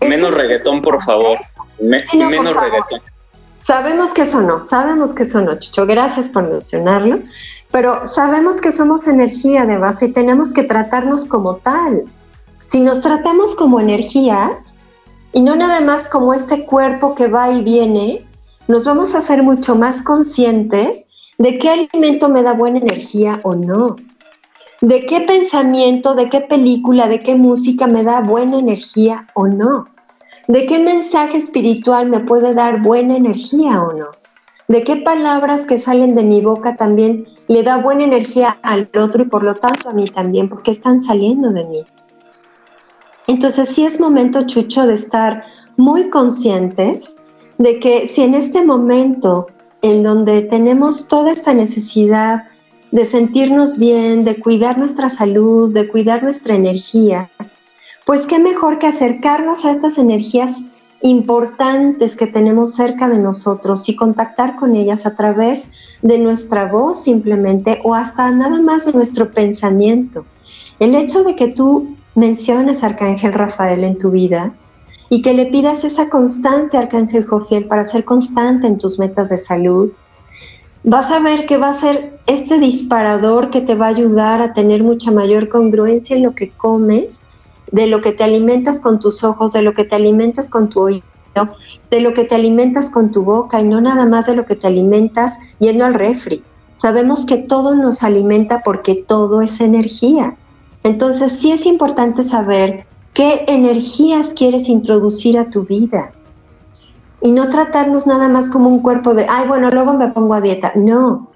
[0.00, 1.38] Menos reggaetón, por favor.
[1.80, 3.00] menos reggaetón.
[3.60, 7.18] Sabemos que eso no, sabemos que eso no, Chucho, gracias por mencionarlo,
[7.72, 12.04] pero sabemos que somos energía de base y tenemos que tratarnos como tal.
[12.64, 14.76] Si nos tratamos como energías
[15.32, 18.24] y no nada más como este cuerpo que va y viene,
[18.68, 23.54] nos vamos a hacer mucho más conscientes de qué alimento me da buena energía o
[23.54, 23.96] no,
[24.80, 29.86] de qué pensamiento, de qué película, de qué música me da buena energía o no,
[30.48, 34.06] de qué mensaje espiritual me puede dar buena energía o no,
[34.68, 39.22] de qué palabras que salen de mi boca también le da buena energía al otro
[39.22, 41.84] y por lo tanto a mí también, porque están saliendo de mí.
[43.26, 45.44] Entonces sí es momento, Chucho, de estar
[45.76, 47.16] muy conscientes
[47.58, 49.48] de que si en este momento
[49.82, 52.44] en donde tenemos toda esta necesidad
[52.90, 57.30] de sentirnos bien, de cuidar nuestra salud, de cuidar nuestra energía,
[58.04, 60.64] pues qué mejor que acercarnos a estas energías
[61.02, 65.70] importantes que tenemos cerca de nosotros y contactar con ellas a través
[66.02, 70.24] de nuestra voz simplemente o hasta nada más de nuestro pensamiento.
[70.78, 74.54] El hecho de que tú menciones a Arcángel Rafael en tu vida
[75.08, 79.38] y que le pidas esa constancia Arcángel Jofiel para ser constante en tus metas de
[79.38, 79.92] salud,
[80.82, 84.52] vas a ver que va a ser este disparador que te va a ayudar a
[84.52, 87.24] tener mucha mayor congruencia en lo que comes
[87.70, 90.80] de lo que te alimentas con tus ojos, de lo que te alimentas con tu
[90.80, 91.02] oído,
[91.90, 94.56] de lo que te alimentas con tu boca y no nada más de lo que
[94.56, 96.42] te alimentas yendo al refri.
[96.76, 100.36] Sabemos que todo nos alimenta porque todo es energía.
[100.82, 106.12] Entonces sí es importante saber qué energías quieres introducir a tu vida
[107.22, 110.42] y no tratarnos nada más como un cuerpo de, ay, bueno, luego me pongo a
[110.42, 110.72] dieta.
[110.74, 111.32] No,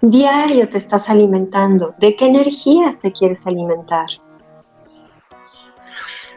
[0.00, 1.94] diario te estás alimentando.
[1.98, 4.06] ¿De qué energías te quieres alimentar?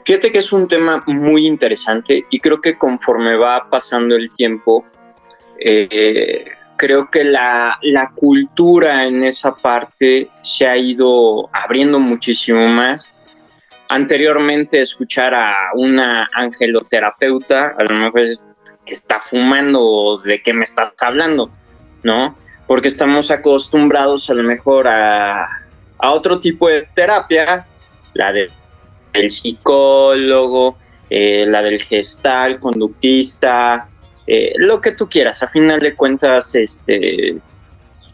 [0.06, 4.86] Fíjate que es un tema muy interesante y creo que conforme va pasando el tiempo,
[5.60, 6.46] eh,
[6.78, 7.80] creo que la,
[8.16, 13.12] cultura en esa parte se ha ido abriendo muchísimo más.
[13.90, 18.42] Anteriormente escuchar a una angeloterapeuta, a lo mejor es
[18.86, 21.52] que está fumando, de qué me estás hablando,
[22.04, 22.38] ¿no?
[22.68, 25.46] Porque estamos acostumbrados a lo mejor a,
[26.00, 27.66] a otro tipo de terapia,
[28.14, 28.50] la de
[29.14, 30.78] el psicólogo,
[31.10, 33.88] eh, la del gestal, conductista,
[34.26, 35.42] eh, lo que tú quieras.
[35.44, 37.38] A final de cuentas, este,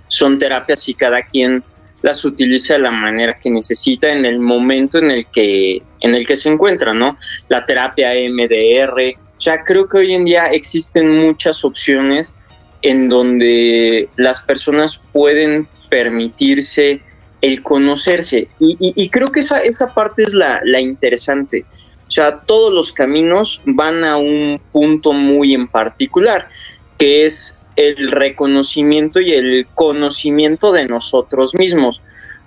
[0.08, 1.64] son terapias y cada quien
[2.04, 6.28] las utiliza de la manera que necesita en el momento en el que, en el
[6.28, 7.18] que se encuentra, ¿no?
[7.50, 9.18] La terapia MDR.
[9.38, 12.36] Sea, creo que hoy en día existen muchas opciones
[12.82, 17.02] en donde las personas pueden permitirse
[17.42, 18.50] el conocerse.
[18.60, 21.66] Y, creo que esa, esa parte es la, interesante.
[22.08, 26.50] O sea, todos los caminos van a un punto muy en particular,
[26.98, 32.02] que es el reconocimiento y el conocimiento de nosotros mismos.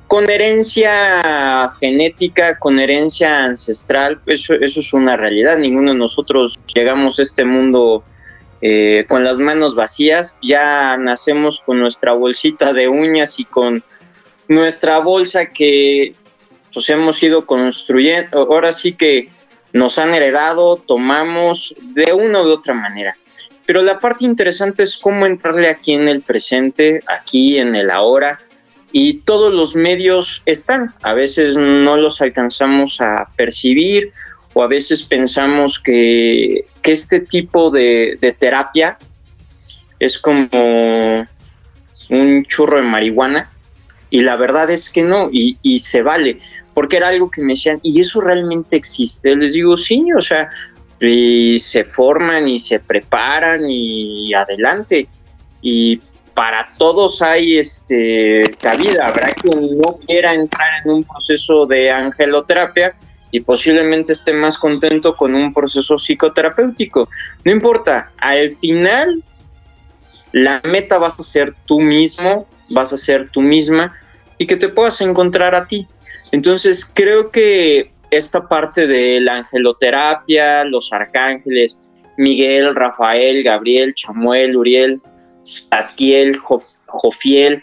[0.07, 5.59] Con herencia genética, con herencia ancestral, eso, eso es una realidad.
[5.59, 8.05] Ninguno de nosotros llegamos a este mundo
[8.61, 10.39] eh, con las manos vacías.
[10.43, 13.83] Ya nacemos con nuestra bolsita de uñas y con
[14.49, 16.15] nuestra bolsa que
[16.73, 19.31] pues hemos ido construyendo, ahora sí que
[19.73, 23.17] nos han heredado, tomamos de una u otra manera.
[23.67, 28.41] Pero la parte interesante es cómo entrarle aquí en el presente, aquí en el ahora,
[28.93, 30.95] y todos los medios están.
[31.03, 34.13] A veces no los alcanzamos a percibir
[34.55, 38.97] o a veces pensamos que, este tipo de, de terapia
[39.99, 41.27] es como
[42.09, 43.51] un churro de marihuana
[44.09, 46.39] y la verdad es que no, y, y se vale,
[46.75, 49.35] porque era algo que me decían, ¿y eso realmente existe?
[49.35, 50.49] Les digo, sí, o sea,
[51.01, 55.09] y se forman y se preparan y adelante.
[55.61, 56.01] Y
[56.35, 59.09] para todos hay este cabida.
[59.09, 62.95] Habrá quien no quiera entrar en un proceso de angeloterapia
[63.31, 67.09] y posiblemente esté más contento con un proceso psicoterapéutico.
[67.45, 69.23] No importa, al final
[70.33, 73.95] la meta vas a ser tú mismo, vas a ser tú misma
[74.39, 75.89] y que te puedas encontrar a ti.
[76.33, 81.83] Entonces creo que esta parte de la angeloterapia, los arcángeles,
[82.17, 85.01] Miguel, Rafael, Gabriel, Chamuel, Uriel,
[85.43, 86.37] Satiel,
[86.87, 87.63] Jofiel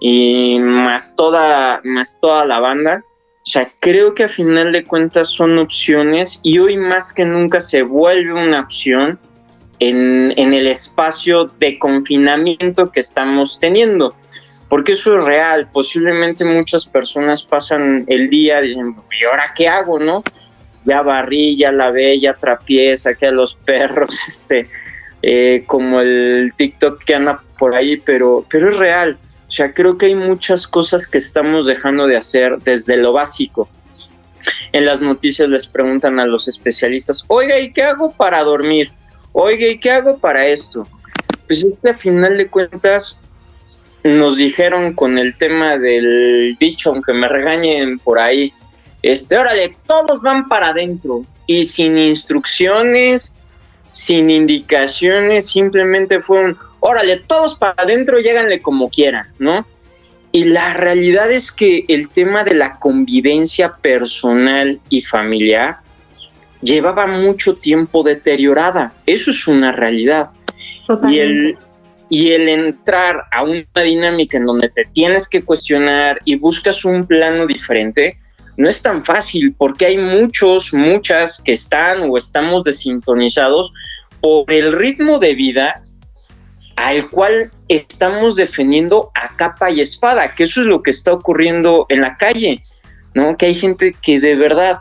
[0.00, 3.04] y más toda, más toda la banda.
[3.42, 7.60] O sea, creo que a final de cuentas son opciones y hoy más que nunca
[7.60, 9.18] se vuelve una opción
[9.80, 14.14] en, el espacio de confinamiento que estamos teniendo.
[14.70, 15.68] Porque eso es real.
[15.70, 20.22] Posiblemente muchas personas pasan el día diciendo, ¿y ahora qué hago, no?
[20.84, 24.70] Ya barrí, ya lavé, ya trapié, saqué a los perros, este,
[25.22, 29.18] eh, como el TikTok que anda por ahí, pero, pero es real.
[29.48, 33.68] O sea, creo que hay muchas cosas que estamos dejando de hacer desde lo básico.
[34.72, 38.92] En las noticias les preguntan a los especialistas, oiga, ¿y qué hago para dormir?
[39.32, 40.86] oiga, ¿y qué hago para esto?
[41.46, 43.22] Pues es que a final de cuentas
[44.04, 48.52] nos dijeron con el tema del dicho, aunque me regañen por ahí,
[49.02, 53.34] este, órale, todos van para adentro y sin instrucciones,
[53.90, 59.66] sin indicaciones, simplemente fueron, órale, todos para adentro, lléganle como quieran, ¿no?
[60.32, 65.78] Y la realidad es que el tema de la convivencia personal y familiar
[66.62, 68.92] llevaba mucho tiempo deteriorada.
[69.06, 70.30] Eso es una realidad.
[71.08, 71.58] Y el,
[72.10, 77.06] y el entrar a una dinámica en donde te tienes que cuestionar y buscas un
[77.06, 78.18] plano diferente,
[78.56, 83.72] no es tan fácil porque hay muchos, muchas que están o estamos desintonizados
[84.20, 85.82] por el ritmo de vida
[86.76, 91.86] al cual estamos defendiendo a capa y espada, que eso es lo que está ocurriendo
[91.90, 92.64] en la calle,
[93.14, 93.36] ¿no?
[93.36, 94.80] Que hay gente que de verdad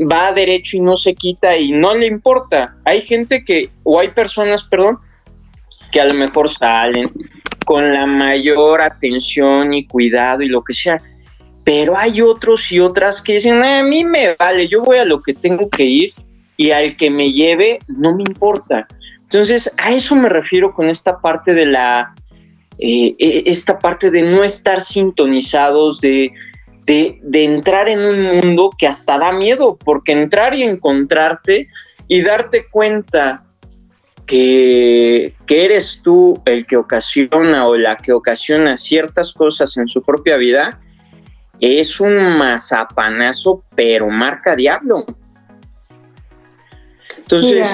[0.00, 2.74] va derecho y no se quita y no le importa.
[2.84, 4.98] Hay gente que, o hay personas, perdón,
[5.94, 7.08] que a lo mejor salen
[7.64, 11.00] con la mayor atención y cuidado y lo que sea,
[11.64, 15.22] pero hay otros y otras que dicen, a mí me vale, yo voy a lo
[15.22, 16.12] que tengo que ir
[16.56, 18.88] y al que me lleve no me importa.
[19.22, 22.12] Entonces, a eso me refiero con esta parte de la,
[22.80, 26.32] eh, eh, esta parte de no estar sintonizados, de,
[26.86, 31.68] de, entrar en un mundo que hasta da miedo, porque entrar y encontrarte
[32.08, 33.44] y darte cuenta
[34.26, 40.36] que, eres tú el que ocasiona o la que ocasiona ciertas cosas en su propia
[40.36, 40.80] vida,
[41.60, 45.04] es un mazapanazo, pero marca diablo.
[47.18, 47.66] Entonces...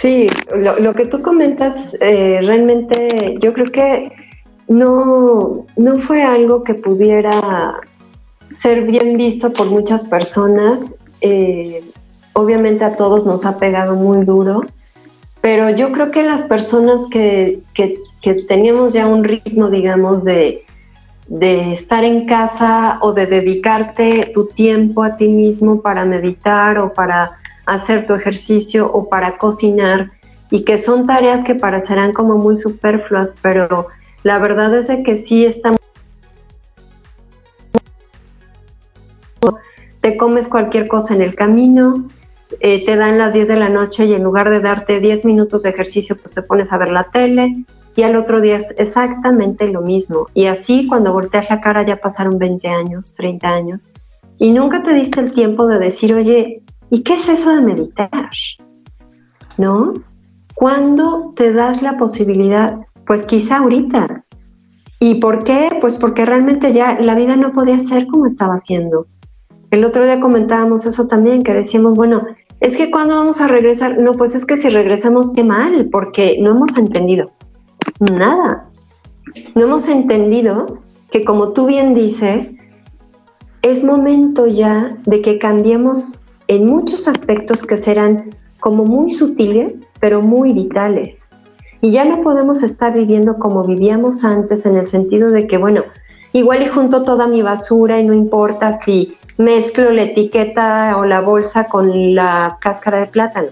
[0.00, 4.12] sí, lo, que tú comentas, eh, realmente yo creo que
[4.68, 7.80] no, no fue algo que pudiera
[8.54, 10.96] ser bien visto por muchas personas.
[11.20, 11.82] Eh,
[12.34, 14.64] obviamente a todos nos ha pegado muy duro,
[15.44, 20.64] pero yo creo que las personas que, que, que teníamos ya un ritmo, digamos, de,
[21.28, 26.94] de estar en casa o de dedicarte tu tiempo a ti mismo para meditar o
[26.94, 27.32] para
[27.66, 30.08] hacer tu ejercicio o para cocinar
[30.50, 33.88] y que son tareas que parecerán como muy superfluas, pero
[34.22, 35.78] la verdad es de que sí estamos
[40.00, 42.06] te comes cualquier cosa en el camino,
[42.60, 45.62] eh, te dan las 10 de la noche y en lugar de darte 10 minutos
[45.62, 47.52] de ejercicio, pues te pones a ver la tele,
[47.96, 50.26] y al otro día es exactamente lo mismo.
[50.34, 53.88] Y así cuando volteas la cara ya pasaron 20 años, 30 años,
[54.38, 58.30] y nunca te diste el tiempo de decir, oye, ¿y qué es eso de meditar?
[59.56, 59.94] ¿No?
[60.54, 62.78] ¿Cuándo te das la posibilidad?
[63.06, 64.24] Pues quizá ahorita.
[64.98, 65.78] ¿Y por qué?
[65.80, 69.06] Pues porque realmente ya la vida no podía ser como estaba siendo.
[69.70, 72.22] El otro día comentábamos eso también, que decíamos, bueno,
[72.60, 76.38] es que cuando vamos a regresar, no, pues es que si regresamos, qué mal, porque
[76.40, 77.32] no hemos entendido
[78.00, 78.68] nada.
[79.54, 80.78] No hemos entendido
[81.10, 82.56] que, como tú bien dices,
[83.62, 88.30] es momento ya de que cambiemos en muchos aspectos que serán
[88.60, 91.30] como muy sutiles, pero muy vitales.
[91.80, 95.82] Y ya no podemos estar viviendo como vivíamos antes en el sentido de que, bueno,
[96.32, 101.20] igual y junto toda mi basura y no importa si mezclo la etiqueta o la
[101.20, 103.48] bolsa con la cáscara de plátano.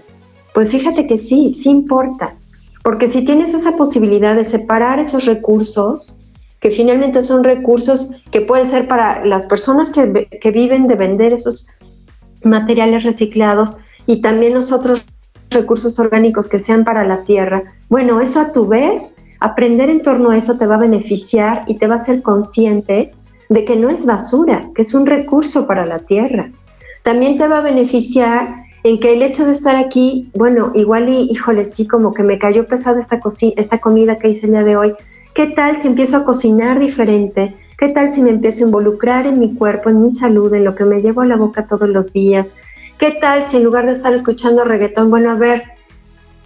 [0.53, 2.35] Pues fíjate que sí, sí importa.
[2.83, 6.19] Porque si tienes esa posibilidad de separar esos recursos,
[6.59, 11.33] que finalmente son recursos que pueden ser para las personas que, que viven de vender
[11.33, 11.67] esos
[12.43, 15.05] materiales reciclados y también los otros
[15.49, 20.31] recursos orgánicos que sean para la tierra, bueno, eso a tu vez, aprender en torno
[20.31, 23.13] a eso te va a beneficiar y te va a hacer consciente
[23.49, 26.51] de que no es basura, que es un recurso para la tierra.
[27.03, 31.27] También te va a beneficiar en que el hecho de estar aquí, bueno, igual y,
[31.31, 33.21] híjole, sí, como que me cayó pesada esta,
[33.55, 34.93] esta comida que hice el día de hoy.
[35.33, 37.55] ¿Qué tal si empiezo a cocinar diferente?
[37.77, 40.75] ¿Qué tal si me empiezo a involucrar en mi cuerpo, en mi salud, en lo
[40.75, 42.53] que me llevo a la boca todos los días?
[42.97, 45.63] ¿Qué tal si en lugar de estar escuchando reggaetón, bueno, a ver,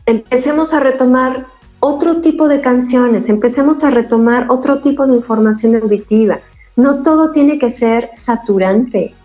[0.05, 1.47] empecemos a retomar
[1.79, 6.39] otro tipo de canciones, empecemos a retomar otro tipo de información auditiva?
[6.77, 9.15] No todo tiene que ser saturante.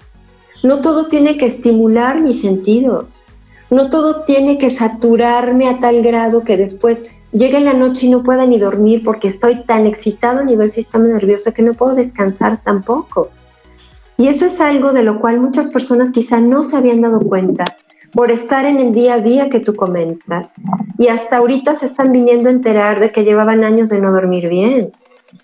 [0.62, 3.26] No todo tiene que estimular mis sentidos.
[3.70, 8.22] No todo tiene que saturarme a tal grado que después llegue la noche y no
[8.22, 12.62] pueda ni dormir porque estoy tan excitado a nivel sistema nervioso que no puedo descansar
[12.64, 13.28] tampoco.
[14.16, 17.64] Y eso es algo de lo cual muchas personas quizá no se habían dado cuenta
[18.14, 20.54] por estar en el día a día que tú comentas.
[20.96, 24.48] Y hasta ahorita se están viniendo a enterar de que llevaban años de no dormir
[24.48, 24.92] bien,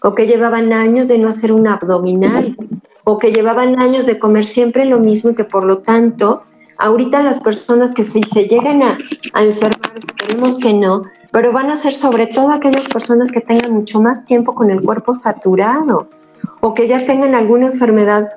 [0.03, 2.57] o que llevaban años de no hacer un abdominal,
[3.05, 6.43] o que llevaban años de comer siempre lo mismo y que por lo tanto,
[6.77, 8.99] ahorita las personas que si se llegan a,
[9.35, 14.01] enfermar, esperemos que no, pero van a ser sobre todo aquellas personas que tengan mucho
[14.01, 16.09] más tiempo con el cuerpo saturado
[16.61, 18.29] o que ya tengan alguna enfermedad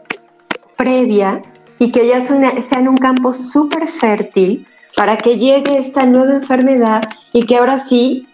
[0.78, 1.42] previa
[1.78, 7.44] y que ya sean un campo súper fértil para que llegue esta nueva enfermedad y
[7.44, 8.28] que ahora sí,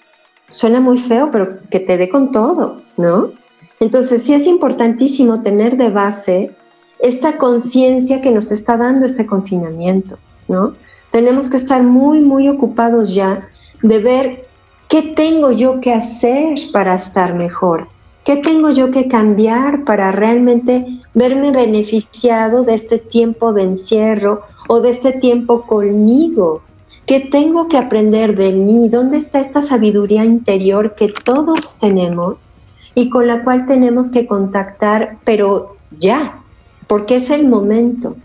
[0.50, 3.32] suena muy feo, pero que te dé con todo, ¿no?
[3.80, 6.56] Entonces sí es importantísimo tener de base
[7.00, 10.18] esta conciencia que nos está dando este confinamiento,
[10.48, 10.76] ¿no?
[11.12, 13.48] Tenemos que estar muy, muy ocupados ya
[13.82, 14.48] de ver
[14.88, 17.88] qué tengo yo que hacer para estar mejor,
[18.28, 24.82] ¿Qué tengo yo que cambiar para realmente verme beneficiado de este tiempo de encierro o
[24.82, 26.62] de este tiempo conmigo?
[27.08, 28.90] ¿Qué tengo que aprender de mí?
[28.90, 32.56] ¿Dónde está esta sabiduría interior que todos tenemos
[32.96, 36.42] y con la cual tenemos que contactar, pero ya,
[36.86, 38.18] porque es el momento?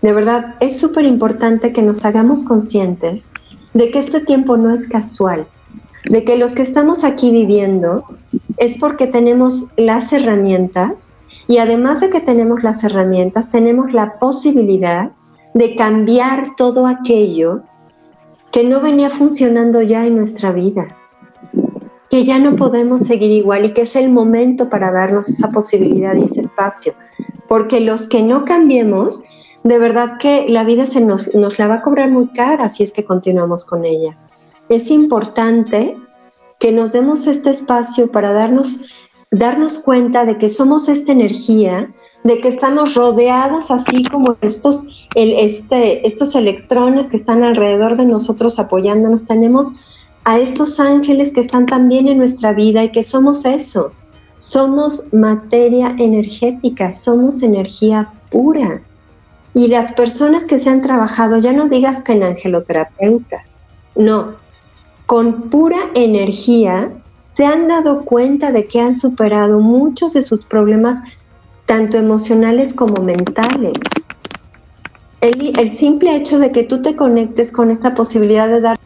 [0.00, 3.30] De verdad, es súper importante que nos hagamos conscientes
[3.74, 5.46] de que este tiempo no es casual,
[6.08, 8.04] de que los que estamos aquí viviendo
[8.56, 15.12] es porque tenemos las herramientas y además de que tenemos las herramientas, tenemos la posibilidad
[15.52, 17.64] de cambiar todo aquello
[18.50, 20.96] que no venía funcionando ya en nuestra vida,
[22.08, 26.16] que ya no podemos seguir igual y que es el momento para darnos esa posibilidad
[26.16, 26.94] y ese espacio.
[27.48, 29.22] Porque los que no cambiemos,
[29.62, 32.82] de verdad que la vida se nos, nos la va a cobrar muy cara si
[32.82, 34.18] es que continuamos con ella.
[34.68, 35.96] Es importante
[36.58, 38.84] que nos demos este espacio para darnos,
[39.30, 41.92] darnos cuenta de que somos esta energía
[42.24, 48.04] de que estamos rodeados así como estos, el, este, estos electrones que están alrededor de
[48.04, 49.24] nosotros apoyándonos.
[49.24, 49.72] Tenemos
[50.24, 53.92] a estos ángeles que están también en nuestra vida y que somos eso.
[54.36, 58.82] Somos materia energética, somos energía pura.
[59.54, 63.56] Y las personas que se han trabajado, ya no digas que en angeloterapeutas,
[63.96, 64.36] no,
[65.06, 66.92] con pura energía
[67.36, 71.02] se han dado cuenta de que han superado muchos de sus problemas
[71.70, 73.74] tanto emocionales como mentales.
[75.20, 78.76] El, simple hecho de que tú te conectes con esta posibilidad de dar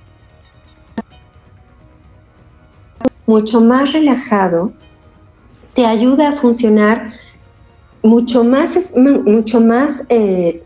[3.25, 4.75] mucho más relajado,
[5.73, 7.15] te ayuda a funcionar
[8.03, 10.63] mucho más, mucho más, eh,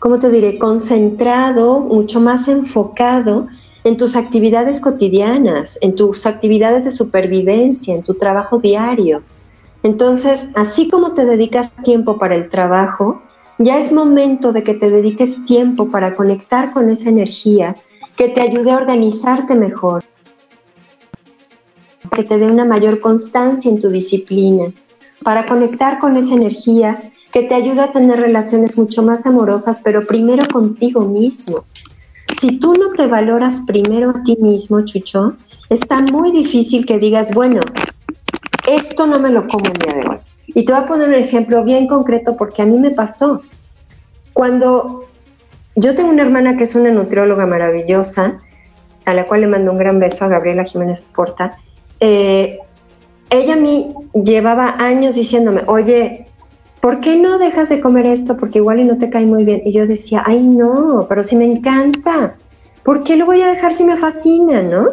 [0.00, 3.46] ¿cómo te diré?, concentrado, mucho más enfocado
[3.84, 9.22] en tus actividades cotidianas, en tus actividades de supervivencia, en tu trabajo diario.
[9.84, 13.22] Entonces, así como te dedicas tiempo para el trabajo,
[13.58, 17.76] ya es momento de que te dediques tiempo para conectar con esa energía
[18.16, 20.02] que te ayude a organizarte mejor,
[22.16, 24.72] que te dé una mayor constancia en tu disciplina,
[25.22, 30.06] para conectar con esa energía que te ayude a tener relaciones mucho más amorosas, pero
[30.06, 31.64] primero contigo mismo.
[32.40, 35.36] Si tú no te valoras primero a ti mismo, Chucho,
[35.68, 37.60] está muy difícil que digas, bueno,
[38.66, 40.18] esto no me lo como el día de hoy.
[40.46, 43.42] Y te voy a poner un ejemplo bien concreto porque a mí me pasó.
[44.32, 45.06] Cuando
[45.76, 48.40] yo tengo una hermana que es una nutrióloga maravillosa,
[49.04, 51.58] a la cual le mando un gran beso a Gabriela Jiménez Porta,
[52.00, 52.58] eh,
[53.30, 56.26] ella a mí llevaba años diciéndome, oye,
[56.80, 58.36] ¿por qué no dejas de comer esto?
[58.36, 59.62] Porque igual y no te cae muy bien.
[59.64, 62.36] Y yo decía, ay no, pero si me encanta,
[62.82, 64.88] ¿por qué lo voy a dejar si me fascina, no?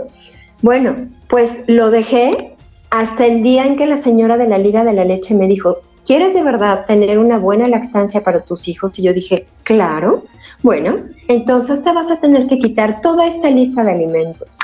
[0.62, 0.96] Bueno,
[1.28, 2.51] pues lo dejé
[2.92, 5.78] hasta el día en que la señora de la Liga de la Leche me dijo,
[6.06, 9.00] ¿quieres de verdad tener una buena lactancia para tus hijos?
[9.00, 10.26] Y yo dije, claro.
[10.62, 10.98] Bueno,
[11.30, 14.60] entonces te vas a tener que quitar toda esta lista de alimentos.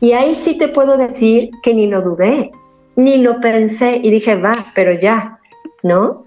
[0.00, 2.52] Y ahí sí te puedo decir que ni lo dudé,
[2.94, 5.38] ni lo pensé y dije, va, pero ya,
[5.82, 6.24] ¿no?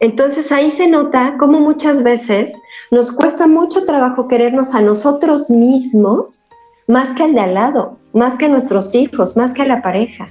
[0.00, 2.60] Entonces ahí se nota cómo muchas veces
[2.90, 6.46] nos cuesta mucho trabajo querernos a nosotros mismos
[6.86, 9.80] más que al de al lado, más que a nuestros hijos, más que a la
[9.80, 10.28] pareja.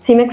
[0.00, 0.26] ¿Sí me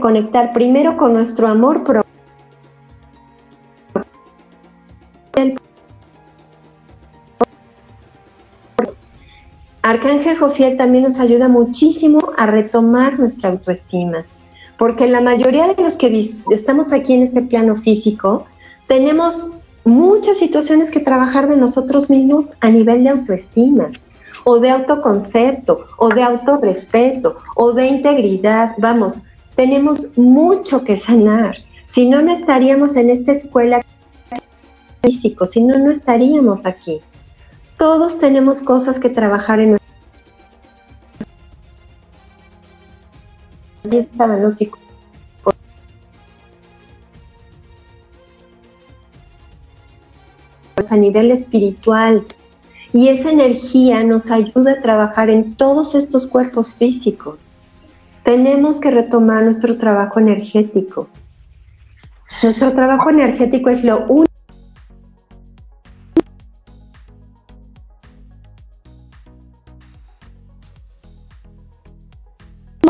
[0.00, 2.02] Conectar primero con nuestro amor propio.
[9.82, 14.24] Arcángel Jofiel también nos ayuda muchísimo a retomar nuestra autoestima,
[14.78, 18.46] porque la mayoría de los que estamos aquí en este plano físico
[18.88, 19.52] tenemos
[19.84, 23.90] muchas situaciones que trabajar de nosotros mismos a nivel de autoestima
[24.48, 28.74] o de autoconcepto, o de autorrespeto, o de integridad.
[28.78, 29.24] Vamos,
[29.56, 31.56] tenemos mucho que sanar.
[31.84, 33.82] Si no, no estaríamos en esta escuela
[35.02, 37.00] físico, si no, no estaríamos aquí.
[37.76, 39.86] Todos tenemos cosas que trabajar en nuestra
[43.98, 44.60] estaban los
[50.88, 52.24] a nivel espiritual,
[52.96, 57.60] y esa energía nos ayuda a trabajar en todos estos cuerpos físicos.
[58.22, 61.06] Tenemos que retomar nuestro trabajo energético.
[62.42, 64.24] Nuestro trabajo energético es lo único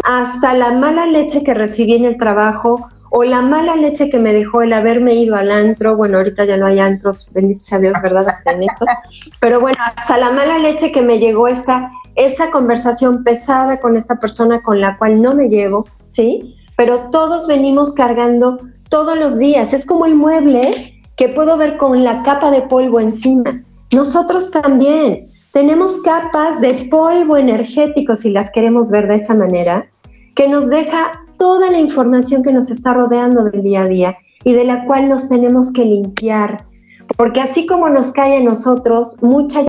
[0.04, 4.34] hasta la mala leche que recibí en el trabajo o la mala leche que me
[4.34, 7.94] dejó el haberme ido al antro, bueno, ahorita ya no hay antros, bendito sea Dios,
[8.02, 8.26] ¿verdad?
[9.40, 14.16] Pero bueno, hasta la mala leche que me llegó esta, esta conversación pesada con esta
[14.16, 16.54] persona con la cual no me llevo, ¿sí?
[16.76, 18.58] Pero todos venimos cargando
[18.90, 23.00] todos los días, es como el mueble que puedo ver con la capa de polvo
[23.00, 23.62] encima.
[23.92, 29.86] Nosotros también tenemos capas de polvo energético, si las queremos ver de esa manera,
[30.34, 34.52] que nos deja toda la información que nos está rodeando del día a día y
[34.52, 36.66] de la cual nos tenemos que limpiar.
[37.16, 39.64] Porque así como nos cae a nosotros, mucha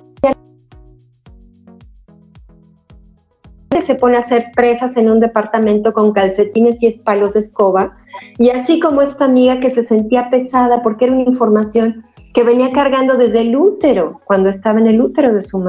[3.87, 7.97] se pone a hacer presas en un departamento con calcetines y palos de escoba,
[8.37, 12.03] y así como esta amiga que se sentía pesada porque era una información
[12.33, 15.63] que venía cargando desde el útero, cuando estaba en el útero de su,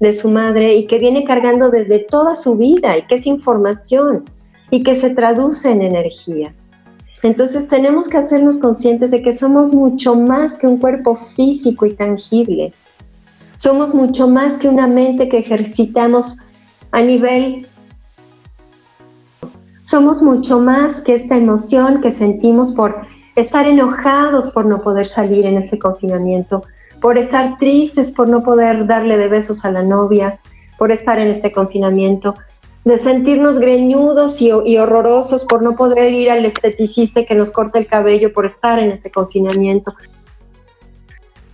[0.00, 4.24] de su madre, y que viene cargando desde toda su vida, y que es información,
[4.74, 6.52] y que se traduce en energía.
[7.22, 11.94] Entonces tenemos que hacernos conscientes de que somos mucho más que un cuerpo físico y
[11.94, 12.74] tangible.
[13.54, 16.38] Somos mucho más que una mente que ejercitamos
[16.90, 17.68] a nivel...
[19.82, 23.02] Somos mucho más que esta emoción que sentimos por
[23.36, 26.64] estar enojados por no poder salir en este confinamiento,
[27.00, 30.40] por estar tristes por no poder darle de besos a la novia,
[30.78, 32.34] por estar en este confinamiento,
[32.84, 37.78] de sentirnos greñudos y, y, horrorosos por no poder ir al esteticista que nos corte
[37.78, 39.94] el cabello por estar en este confinamiento.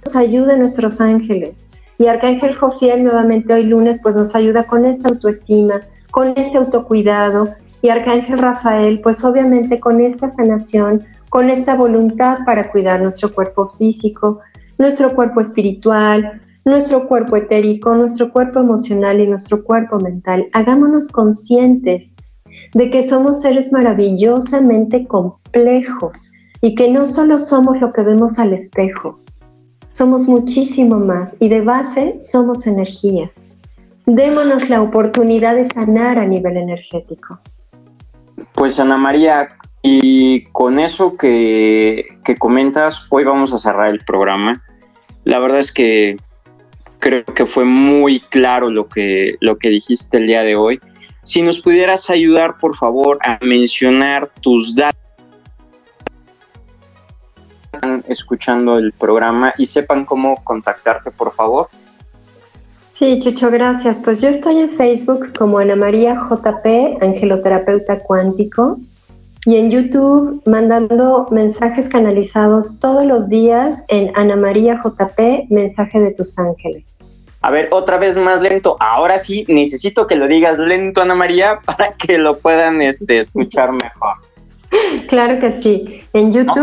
[0.05, 1.69] Nos ayude nuestros ángeles.
[1.99, 7.55] Y Arcángel Jofiel nuevamente hoy lunes pues nos ayuda con esta autoestima, con este autocuidado.
[7.83, 13.69] Y Arcángel Rafael pues obviamente con esta sanación, con esta voluntad para cuidar nuestro cuerpo
[13.69, 14.41] físico,
[14.79, 20.49] nuestro cuerpo espiritual, nuestro cuerpo etérico, nuestro cuerpo emocional y nuestro cuerpo mental.
[20.53, 22.17] Hagámonos conscientes
[22.75, 28.53] de que somos seres maravillosamente complejos y que no solo somos lo que vemos al
[28.53, 29.21] espejo,
[29.89, 33.31] somos muchísimo más y de base somos energía.
[34.07, 37.41] Démonos la oportunidad de sanar a nivel energético.
[38.55, 39.49] Pues Ana María,
[39.83, 44.63] y con eso que, que comentas, hoy vamos a cerrar el programa.
[45.25, 46.17] La verdad es que
[47.01, 50.81] creo que fue muy claro lo que, lo que dijiste el día de hoy.
[51.25, 55.01] Si nos pudieras ayudar, por favor, a mencionar tus datos
[58.07, 61.69] escuchando el programa y sepan cómo contactarte, por favor.
[62.89, 63.99] Sí, Chucho, gracias.
[63.99, 68.79] Pues yo estoy en Facebook como Ana María JP, angeloterapeuta cuántico,
[69.47, 76.13] y en YouTube mandando mensajes canalizados todos los días en Ana María JP, mensaje de
[76.13, 77.03] tus ángeles.
[77.43, 78.77] A ver, otra vez más lento.
[78.81, 83.73] Ahora sí, necesito que lo digas lento, Ana María, para que lo puedan este, escuchar
[83.73, 84.17] mejor.
[85.09, 86.05] Claro que sí.
[86.13, 86.57] En YouTube.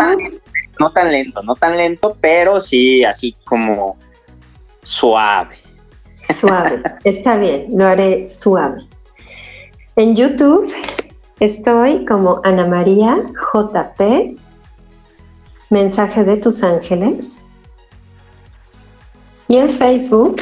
[0.79, 3.97] No tan, lento, no tan lento, pero sí así como
[4.83, 5.57] suave.
[6.21, 8.77] Suave, está bien, lo haré suave.
[9.97, 10.71] En YouTube
[11.39, 13.15] Estoy como Ana María
[13.53, 14.35] JP,
[15.69, 17.37] mensaje de tus ángeles.
[19.47, 20.41] Y en Facebook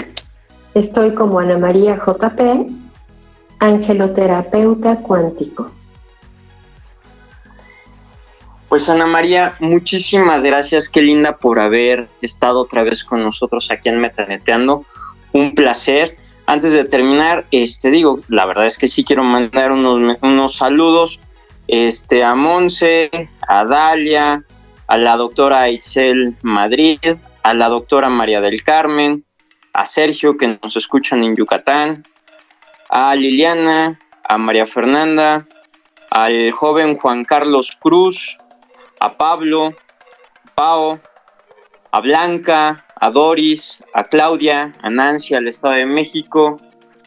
[0.73, 2.71] estoy como Ana María JP,
[3.59, 5.69] angeloterapeuta cuántico.
[8.69, 13.89] Pues Ana María, muchísimas gracias, qué linda por haber estado otra vez con nosotros aquí
[13.89, 14.85] en Metaneteando.
[15.33, 20.17] Un placer antes de terminar, este digo, la verdad es que sí quiero mandar unos,
[20.21, 21.19] unos saludos
[21.67, 23.09] este, a Monse,
[23.47, 24.43] a Dalia,
[24.87, 26.99] a la doctora Itzel Madrid,
[27.43, 29.25] a la doctora María del Carmen,
[29.73, 32.03] a Sergio que nos escuchan en Yucatán,
[32.89, 35.47] a Liliana, a María Fernanda,
[36.11, 38.37] al joven Juan Carlos Cruz,
[38.99, 39.73] a Pablo,
[40.53, 40.99] Pao,
[41.91, 46.57] a Blanca, a Doris, a Claudia, a Nancy, al Estado de México,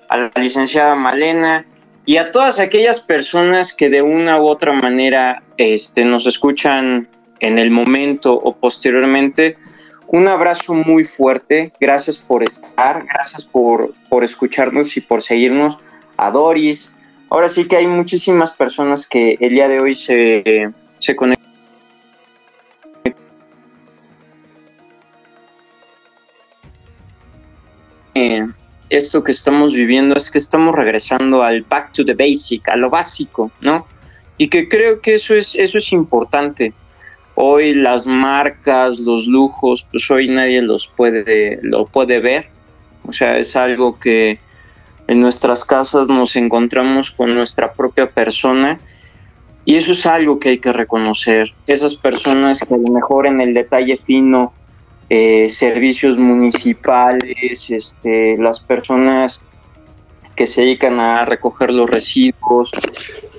[0.09, 1.66] a la licenciada Malena
[2.05, 7.09] y a todas aquellas personas que de una u otra manera este, nos escuchan
[7.41, 9.57] en el momento o posteriormente.
[10.07, 15.78] Un abrazo muy fuerte, gracias por estar, gracias por, por escucharnos y por seguirnos.
[16.16, 16.91] A Doris,
[17.28, 21.38] ahora sí que hay muchísimas personas que el día de hoy se, se conectan
[28.91, 32.91] esto que estamos viviendo es que estamos regresando al back to the basic, a lo
[32.91, 33.87] básico, ¿no?
[34.39, 36.73] Y que creo que eso es, eso es importante.
[37.35, 42.49] Hoy las marcas, los lujos, pues hoy nadie los puede, lo puede ver.
[43.05, 44.39] O sea, es algo que
[45.09, 48.79] en nuestras casas nos encontramos con nuestra propia persona
[49.64, 51.53] Y eso es algo que hay que reconocer.
[51.66, 54.55] Esas personas que a lo mejor en el detalle fino,
[55.11, 59.40] eh, servicios municipales, este, las personas
[60.36, 62.70] que se dedican a recoger los residuos,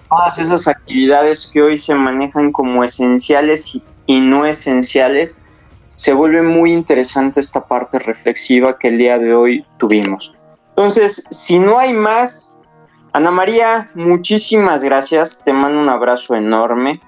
[0.10, 5.40] todas esas actividades que hoy se manejan como esenciales y no esenciales,
[5.88, 10.34] se vuelve muy interesante esta parte reflexiva que el día de hoy tuvimos.
[10.70, 12.56] Entonces, si no hay más,
[13.14, 17.02] Ana María, muchísimas gracias, te mando un abrazo enorme.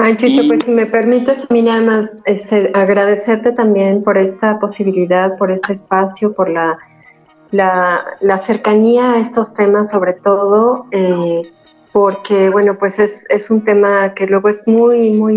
[0.00, 4.58] Ay, Chucho, pues si me permites, a mí nada más este, agradecerte también por esta
[4.58, 6.78] posibilidad, por este espacio, por la
[7.50, 11.50] la, cercanía a estos temas, sobre todo, eh,
[11.92, 15.36] porque, bueno, pues es, es, un tema que luego es muy, muy,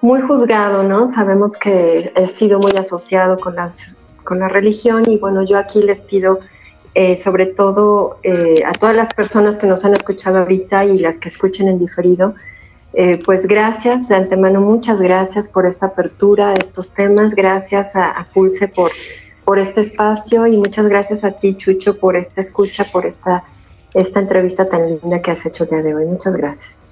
[0.00, 1.06] muy juzgado, ¿no?
[1.06, 5.82] Sabemos que he sido muy asociado con, las, con la religión y, bueno, yo aquí
[5.82, 6.40] les pido,
[6.94, 11.18] eh, sobre todo eh, a todas las personas que nos han escuchado ahorita y las
[11.18, 12.34] que escuchen en diferido,
[13.24, 18.24] pues gracias de antemano, muchas gracias por esta apertura a estos temas, gracias a, a
[18.24, 18.90] Pulse por
[19.48, 23.44] por este espacio y muchas gracias a ti, Chucho, por esta escucha, por esta,
[23.94, 26.04] esta entrevista tan linda que has hecho el día de hoy.
[26.04, 26.86] Muchas gracias.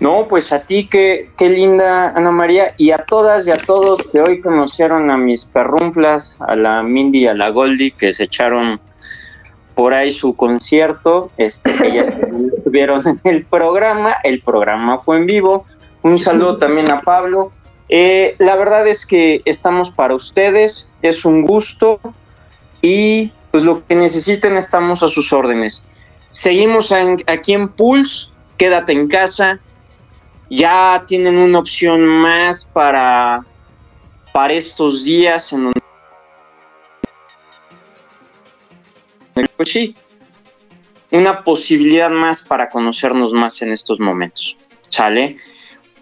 [0.00, 4.02] No, pues a ti, qué, qué linda, Ana María, y a todas y a todos
[4.10, 8.24] que hoy conocieron a mis perrunflas, a la Mindy y a la Goldie, que se
[8.24, 8.80] echaron
[9.78, 12.08] por ahí su concierto, este, ellas
[12.56, 15.66] estuvieron en el programa, el programa fue en vivo.
[16.02, 17.52] Un saludo también a Pablo,
[17.88, 22.00] eh, la verdad es que estamos para ustedes, es un gusto
[22.82, 25.84] y pues lo que necesiten estamos a sus órdenes.
[26.30, 26.92] Seguimos
[27.28, 29.60] aquí en Pulse, quédate en casa,
[30.50, 33.46] ya tienen una opción más para,
[34.32, 35.77] para estos días en donde...
[39.56, 39.94] Pues sí,
[41.10, 44.56] una posibilidad más para conocernos más en estos momentos.
[44.88, 45.36] ¿Sale?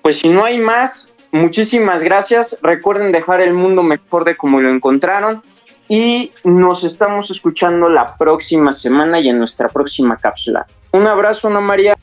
[0.02, 2.58] Pues si no hay más, Muchísimas gracias.
[2.62, 5.42] Recuerden dejar el mundo mejor de como lo encontraron.
[5.88, 10.66] Y nos estamos escuchando la próxima semana y en nuestra próxima cápsula.
[10.92, 11.94] Un abrazo, Ana María.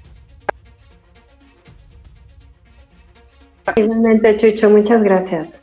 [3.76, 5.62] Igualmente, Chucho, muchas gracias.